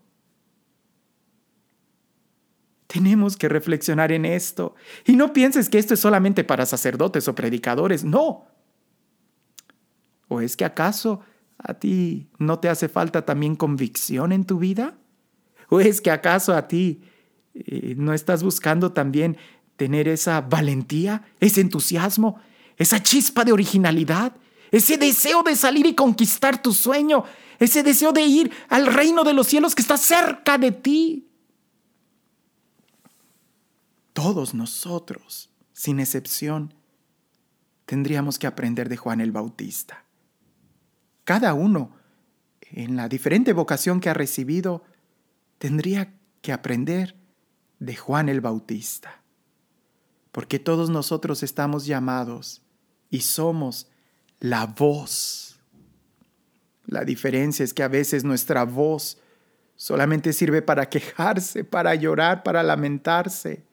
Tenemos 2.91 3.37
que 3.37 3.47
reflexionar 3.47 4.11
en 4.11 4.25
esto. 4.25 4.75
Y 5.05 5.15
no 5.15 5.31
pienses 5.31 5.69
que 5.69 5.77
esto 5.77 5.93
es 5.93 6.01
solamente 6.01 6.43
para 6.43 6.65
sacerdotes 6.65 7.25
o 7.29 7.35
predicadores, 7.35 8.03
no. 8.03 8.47
¿O 10.27 10.41
es 10.41 10.57
que 10.57 10.65
acaso 10.65 11.21
a 11.57 11.75
ti 11.75 12.27
no 12.37 12.59
te 12.59 12.67
hace 12.67 12.89
falta 12.89 13.25
también 13.25 13.55
convicción 13.55 14.33
en 14.33 14.43
tu 14.43 14.59
vida? 14.59 14.97
¿O 15.69 15.79
es 15.79 16.01
que 16.01 16.11
acaso 16.11 16.53
a 16.53 16.67
ti 16.67 17.01
eh, 17.53 17.95
no 17.97 18.13
estás 18.13 18.43
buscando 18.43 18.91
también 18.91 19.37
tener 19.77 20.09
esa 20.09 20.41
valentía, 20.41 21.23
ese 21.39 21.61
entusiasmo, 21.61 22.41
esa 22.75 23.01
chispa 23.01 23.45
de 23.45 23.53
originalidad, 23.53 24.35
ese 24.69 24.97
deseo 24.97 25.43
de 25.43 25.55
salir 25.55 25.85
y 25.85 25.95
conquistar 25.95 26.61
tu 26.61 26.73
sueño, 26.73 27.23
ese 27.57 27.83
deseo 27.83 28.11
de 28.11 28.23
ir 28.23 28.51
al 28.67 28.87
reino 28.87 29.23
de 29.23 29.33
los 29.33 29.47
cielos 29.47 29.75
que 29.75 29.81
está 29.81 29.95
cerca 29.95 30.57
de 30.57 30.73
ti. 30.73 31.30
Todos 34.13 34.53
nosotros, 34.53 35.49
sin 35.73 35.99
excepción, 35.99 36.73
tendríamos 37.85 38.39
que 38.39 38.47
aprender 38.47 38.89
de 38.89 38.97
Juan 38.97 39.21
el 39.21 39.31
Bautista. 39.31 40.05
Cada 41.23 41.53
uno, 41.53 41.91
en 42.61 42.95
la 42.95 43.07
diferente 43.07 43.53
vocación 43.53 43.99
que 43.99 44.09
ha 44.09 44.13
recibido, 44.13 44.83
tendría 45.57 46.13
que 46.41 46.51
aprender 46.51 47.15
de 47.79 47.95
Juan 47.95 48.29
el 48.29 48.41
Bautista. 48.41 49.21
Porque 50.31 50.59
todos 50.59 50.89
nosotros 50.89 51.43
estamos 51.43 51.85
llamados 51.85 52.61
y 53.09 53.21
somos 53.21 53.89
la 54.39 54.65
voz. 54.65 55.59
La 56.85 57.03
diferencia 57.03 57.63
es 57.63 57.73
que 57.73 57.83
a 57.83 57.87
veces 57.87 58.23
nuestra 58.23 58.63
voz 58.65 59.19
solamente 59.75 60.33
sirve 60.33 60.61
para 60.61 60.89
quejarse, 60.89 61.63
para 61.63 61.95
llorar, 61.95 62.43
para 62.43 62.63
lamentarse, 62.63 63.65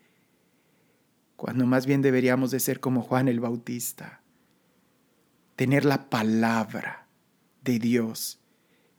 cuando 1.38 1.66
más 1.66 1.86
bien 1.86 2.02
deberíamos 2.02 2.50
de 2.50 2.58
ser 2.58 2.80
como 2.80 3.00
Juan 3.00 3.28
el 3.28 3.38
Bautista, 3.38 4.22
tener 5.54 5.84
la 5.84 6.10
palabra 6.10 7.06
de 7.62 7.78
Dios 7.78 8.40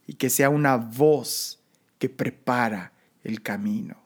y 0.07 0.13
que 0.13 0.29
sea 0.29 0.49
una 0.49 0.77
voz 0.77 1.61
que 1.97 2.07
prepara 2.07 2.93
el 3.25 3.41
camino, 3.41 4.01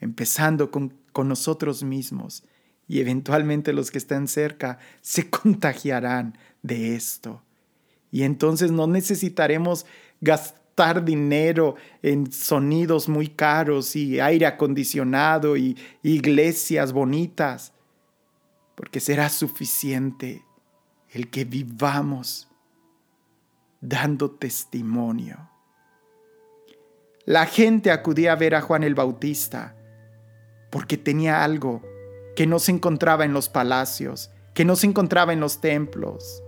empezando 0.00 0.72
con, 0.72 0.92
con 1.12 1.28
nosotros 1.28 1.84
mismos 1.84 2.42
y 2.88 2.98
eventualmente 2.98 3.72
los 3.72 3.92
que 3.92 3.98
están 3.98 4.26
cerca 4.26 4.80
se 5.00 5.30
contagiarán 5.30 6.36
de 6.62 6.96
esto. 6.96 7.44
Y 8.10 8.24
entonces 8.24 8.72
no 8.72 8.88
necesitaremos 8.88 9.86
dinero 11.04 11.76
en 12.02 12.30
sonidos 12.32 13.08
muy 13.08 13.28
caros 13.28 13.94
y 13.96 14.20
aire 14.20 14.46
acondicionado 14.46 15.56
y 15.56 15.76
iglesias 16.02 16.92
bonitas, 16.92 17.72
porque 18.74 19.00
será 19.00 19.28
suficiente 19.28 20.44
el 21.10 21.30
que 21.30 21.44
vivamos 21.44 22.48
dando 23.80 24.30
testimonio. 24.30 25.50
La 27.24 27.46
gente 27.46 27.90
acudía 27.90 28.32
a 28.32 28.36
ver 28.36 28.54
a 28.54 28.60
Juan 28.60 28.82
el 28.82 28.94
Bautista 28.94 29.76
porque 30.70 30.96
tenía 30.96 31.44
algo 31.44 31.82
que 32.36 32.46
no 32.46 32.58
se 32.58 32.72
encontraba 32.72 33.24
en 33.24 33.32
los 33.32 33.48
palacios, 33.48 34.30
que 34.54 34.64
no 34.64 34.76
se 34.76 34.86
encontraba 34.86 35.32
en 35.32 35.40
los 35.40 35.60
templos, 35.60 36.42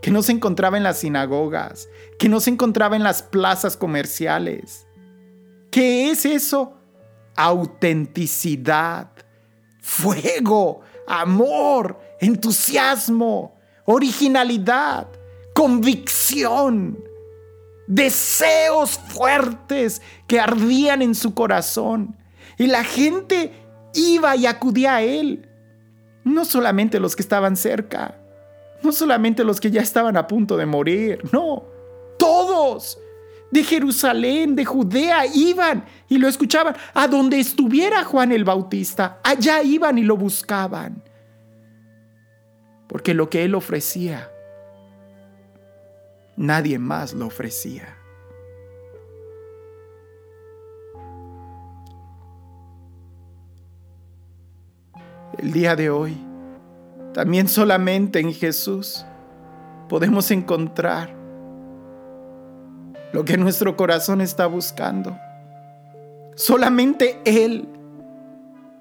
que 0.00 0.10
no 0.10 0.22
se 0.22 0.32
encontraba 0.32 0.76
en 0.76 0.82
las 0.82 0.98
sinagogas, 0.98 1.88
que 2.18 2.28
no 2.28 2.40
se 2.40 2.50
encontraba 2.50 2.96
en 2.96 3.02
las 3.02 3.22
plazas 3.22 3.76
comerciales. 3.76 4.86
¿Qué 5.70 6.10
es 6.10 6.24
eso? 6.24 6.78
Autenticidad, 7.36 9.10
fuego, 9.80 10.80
amor, 11.06 11.98
entusiasmo, 12.20 13.58
originalidad, 13.84 15.08
convicción, 15.54 16.98
deseos 17.86 18.98
fuertes 18.98 20.02
que 20.26 20.40
ardían 20.40 21.02
en 21.02 21.14
su 21.14 21.34
corazón. 21.34 22.16
Y 22.56 22.66
la 22.66 22.84
gente 22.84 23.52
iba 23.94 24.36
y 24.36 24.46
acudía 24.46 24.96
a 24.96 25.02
él. 25.02 25.48
No 26.24 26.44
solamente 26.44 27.00
los 27.00 27.16
que 27.16 27.22
estaban 27.22 27.56
cerca, 27.56 28.20
no 28.82 28.92
solamente 28.92 29.44
los 29.44 29.60
que 29.60 29.70
ya 29.70 29.80
estaban 29.80 30.16
a 30.16 30.26
punto 30.26 30.56
de 30.56 30.66
morir, 30.66 31.20
no, 31.32 31.64
todos 32.18 32.98
de 33.50 33.64
Jerusalén, 33.64 34.54
de 34.54 34.64
Judea, 34.64 35.24
iban 35.26 35.84
y 36.08 36.18
lo 36.18 36.28
escuchaban. 36.28 36.76
A 36.94 37.08
donde 37.08 37.38
estuviera 37.38 38.04
Juan 38.04 38.32
el 38.32 38.44
Bautista, 38.44 39.20
allá 39.22 39.62
iban 39.62 39.98
y 39.98 40.02
lo 40.02 40.16
buscaban. 40.16 41.02
Porque 42.86 43.14
lo 43.14 43.28
que 43.28 43.44
él 43.44 43.54
ofrecía, 43.54 44.30
nadie 46.36 46.78
más 46.78 47.14
lo 47.14 47.26
ofrecía. 47.26 47.94
El 55.38 55.52
día 55.52 55.76
de 55.76 55.88
hoy, 55.88 56.27
también 57.18 57.48
solamente 57.48 58.20
en 58.20 58.32
Jesús 58.32 59.04
podemos 59.88 60.30
encontrar 60.30 61.12
lo 63.12 63.24
que 63.24 63.36
nuestro 63.36 63.76
corazón 63.76 64.20
está 64.20 64.46
buscando. 64.46 65.18
Solamente 66.36 67.20
Él 67.24 67.68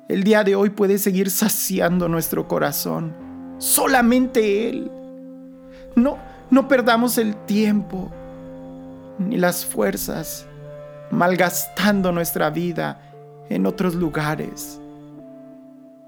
el 0.08 0.24
día 0.24 0.44
de 0.44 0.54
hoy 0.54 0.70
puede 0.70 1.00
seguir 1.00 1.32
saciando 1.32 2.08
nuestro 2.10 2.48
corazón. 2.48 3.16
Solamente 3.58 4.70
Él. 4.70 4.92
No, 5.96 6.20
no 6.52 6.68
perdamos 6.68 7.18
el 7.18 7.36
tiempo 7.48 8.12
ni 9.18 9.38
las 9.38 9.66
fuerzas 9.66 10.46
malgastando 11.10 12.12
nuestra 12.12 12.52
vida 12.52 13.02
en 13.50 13.66
otros 13.66 13.96
lugares 13.96 14.80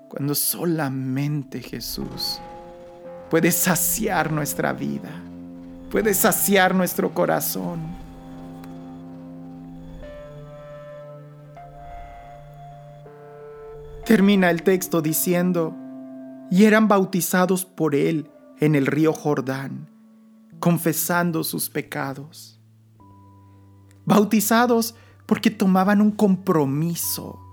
cuando 0.10 0.34
solamente 0.34 1.62
Jesús 1.62 2.42
puede 3.30 3.52
saciar 3.52 4.32
nuestra 4.32 4.74
vida, 4.74 5.12
puede 5.92 6.16
saciar 6.16 6.74
nuestro 6.74 7.14
corazón. 7.14 7.80
Termina 14.04 14.50
el 14.50 14.64
texto 14.64 15.04
diciendo, 15.04 15.76
y 16.50 16.64
eran 16.64 16.88
bautizados 16.88 17.64
por 17.64 17.94
él 17.94 18.32
en 18.60 18.74
el 18.74 18.88
río 18.88 19.14
Jordán, 19.14 19.88
confesando 20.60 21.44
sus 21.44 21.70
pecados. 21.70 22.60
Bautizados 24.06 24.96
porque 25.28 25.52
tomaban 25.52 26.02
un 26.02 26.10
compromiso 26.10 27.49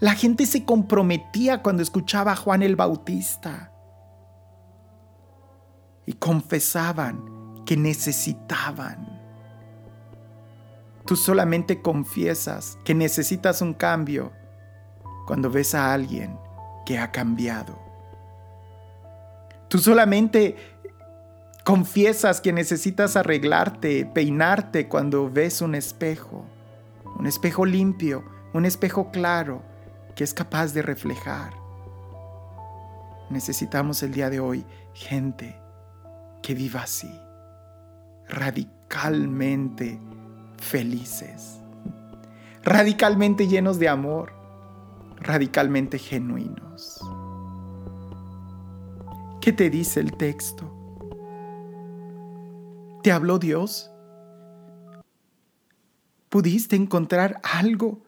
la 0.00 0.14
gente 0.14 0.46
se 0.46 0.64
comprometía 0.64 1.62
cuando 1.62 1.82
escuchaba 1.82 2.32
a 2.32 2.36
Juan 2.36 2.62
el 2.62 2.74
Bautista 2.74 3.70
y 6.06 6.14
confesaban 6.14 7.62
que 7.66 7.76
necesitaban. 7.76 9.20
Tú 11.06 11.16
solamente 11.16 11.82
confiesas 11.82 12.78
que 12.82 12.94
necesitas 12.94 13.60
un 13.60 13.74
cambio 13.74 14.32
cuando 15.26 15.50
ves 15.50 15.74
a 15.74 15.92
alguien 15.92 16.38
que 16.86 16.98
ha 16.98 17.12
cambiado. 17.12 17.78
Tú 19.68 19.78
solamente 19.78 20.56
confiesas 21.62 22.40
que 22.40 22.54
necesitas 22.54 23.16
arreglarte, 23.16 24.06
peinarte 24.06 24.88
cuando 24.88 25.30
ves 25.30 25.60
un 25.60 25.74
espejo, 25.74 26.44
un 27.18 27.26
espejo 27.26 27.66
limpio, 27.66 28.24
un 28.54 28.64
espejo 28.64 29.10
claro, 29.10 29.69
que 30.20 30.24
es 30.24 30.34
capaz 30.34 30.74
de 30.74 30.82
reflejar. 30.82 31.54
Necesitamos 33.30 34.02
el 34.02 34.12
día 34.12 34.28
de 34.28 34.38
hoy 34.38 34.66
gente 34.92 35.58
que 36.42 36.52
viva 36.52 36.82
así, 36.82 37.10
radicalmente 38.28 39.98
felices, 40.58 41.58
radicalmente 42.62 43.48
llenos 43.48 43.78
de 43.78 43.88
amor, 43.88 44.34
radicalmente 45.16 45.98
genuinos. 45.98 47.00
¿Qué 49.40 49.54
te 49.54 49.70
dice 49.70 50.00
el 50.00 50.18
texto? 50.18 50.70
¿Te 53.02 53.10
habló 53.10 53.38
Dios? 53.38 53.90
¿Pudiste 56.28 56.76
encontrar 56.76 57.40
algo 57.42 58.02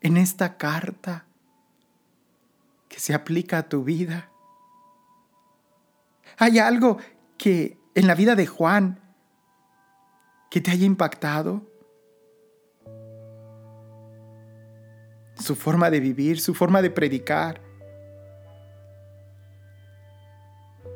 en 0.00 0.16
esta 0.16 0.56
carta 0.56 1.26
que 2.88 3.00
se 3.00 3.14
aplica 3.14 3.58
a 3.58 3.68
tu 3.68 3.84
vida? 3.84 4.30
¿Hay 6.36 6.58
algo 6.58 6.98
que 7.36 7.78
en 7.94 8.06
la 8.06 8.14
vida 8.14 8.34
de 8.34 8.46
Juan 8.46 9.00
que 10.50 10.60
te 10.60 10.70
haya 10.70 10.86
impactado? 10.86 11.62
Su 15.36 15.54
forma 15.54 15.90
de 15.90 16.00
vivir, 16.00 16.40
su 16.40 16.54
forma 16.54 16.82
de 16.82 16.90
predicar. 16.90 17.60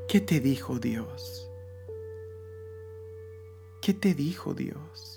¿Qué 0.08 0.20
te 0.20 0.40
dijo 0.40 0.78
Dios? 0.78 1.48
¿Qué 3.80 3.94
te 3.94 4.14
dijo 4.14 4.54
Dios? 4.54 5.11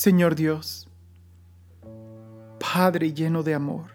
Señor 0.00 0.34
Dios, 0.34 0.88
Padre 2.58 3.12
lleno 3.12 3.42
de 3.42 3.52
amor, 3.52 3.90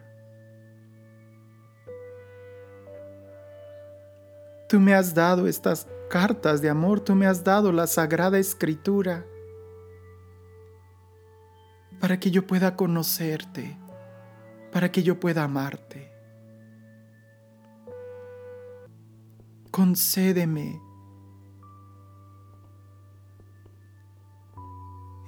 tú 4.69 4.79
me 4.79 4.93
has 4.93 5.15
dado 5.15 5.47
estas 5.47 5.87
cartas 6.07 6.61
de 6.61 6.69
amor, 6.69 6.99
tú 6.99 7.15
me 7.15 7.25
has 7.25 7.43
dado 7.43 7.71
la 7.71 7.87
sagrada 7.87 8.37
escritura 8.37 9.25
para 11.99 12.19
que 12.19 12.29
yo 12.29 12.45
pueda 12.45 12.75
conocerte, 12.75 13.75
para 14.71 14.91
que 14.91 15.01
yo 15.01 15.19
pueda 15.19 15.43
amarte. 15.43 16.13
Concédeme 19.71 20.84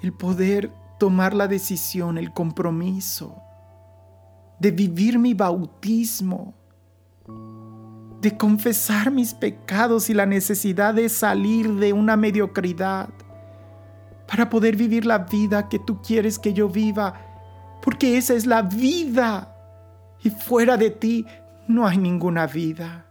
el 0.02 0.14
poder 0.14 0.72
tomar 1.00 1.34
la 1.34 1.48
decisión, 1.48 2.18
el 2.18 2.34
compromiso 2.34 3.42
de 4.60 4.72
vivir 4.72 5.20
mi 5.20 5.34
bautismo, 5.34 6.56
de 8.22 8.36
confesar 8.36 9.12
mis 9.12 9.34
pecados 9.34 10.10
y 10.10 10.14
la 10.14 10.26
necesidad 10.26 10.94
de 10.94 11.10
salir 11.10 11.72
de 11.76 11.94
una 11.94 12.18
mediocridad 12.18 13.10
para 14.28 14.50
poder 14.50 14.76
vivir 14.76 15.06
la 15.06 15.20
vida 15.20 15.70
que 15.70 15.80
tú 15.80 16.02
quieres 16.02 16.40
que 16.40 16.54
yo 16.54 16.68
viva, 16.68 17.14
porque 17.82 18.18
esa 18.18 18.34
es 18.34 18.46
la 18.46 18.64
vida 18.64 19.54
y 20.24 20.32
fuera 20.32 20.78
de 20.78 20.90
ti 20.90 21.26
no 21.68 21.86
hay 21.86 21.98
ninguna 21.98 22.48
vida. 22.48 23.06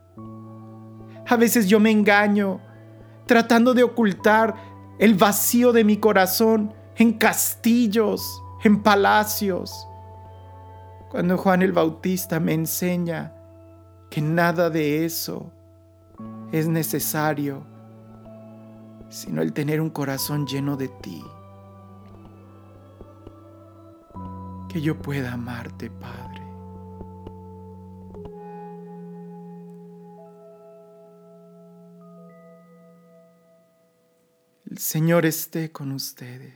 A 1.29 1.37
veces 1.37 1.69
yo 1.69 1.81
me 1.81 1.91
engaño 1.91 2.61
tratando 3.27 3.75
de 3.75 3.83
ocultar 3.83 4.55
el 4.99 5.15
vacío 5.15 5.73
de 5.73 5.85
mi 5.85 5.99
corazón 5.99 6.75
en 6.99 7.13
castillos, 7.15 8.43
en 8.65 8.83
palacios. 8.83 9.87
Cuando 11.11 11.37
Juan 11.37 11.63
el 11.63 11.73
Bautista 11.73 12.41
me 12.41 12.55
enseña 12.55 13.33
que 14.11 14.21
nada 14.21 14.71
de 14.71 15.05
eso 15.05 15.53
es 16.53 16.69
necesario, 16.69 17.65
sino 19.09 19.43
el 19.43 19.53
tener 19.53 19.81
un 19.81 19.91
corazón 19.91 20.47
lleno 20.47 20.77
de 20.77 20.89
ti. 20.89 21.23
Que 24.69 24.81
yo 24.81 25.01
pueda 25.01 25.33
amarte, 25.33 25.91
Padre. 25.91 26.43
El 34.69 34.79
Señor 34.79 35.25
esté 35.25 35.73
con 35.73 35.93
ustedes. 35.93 36.56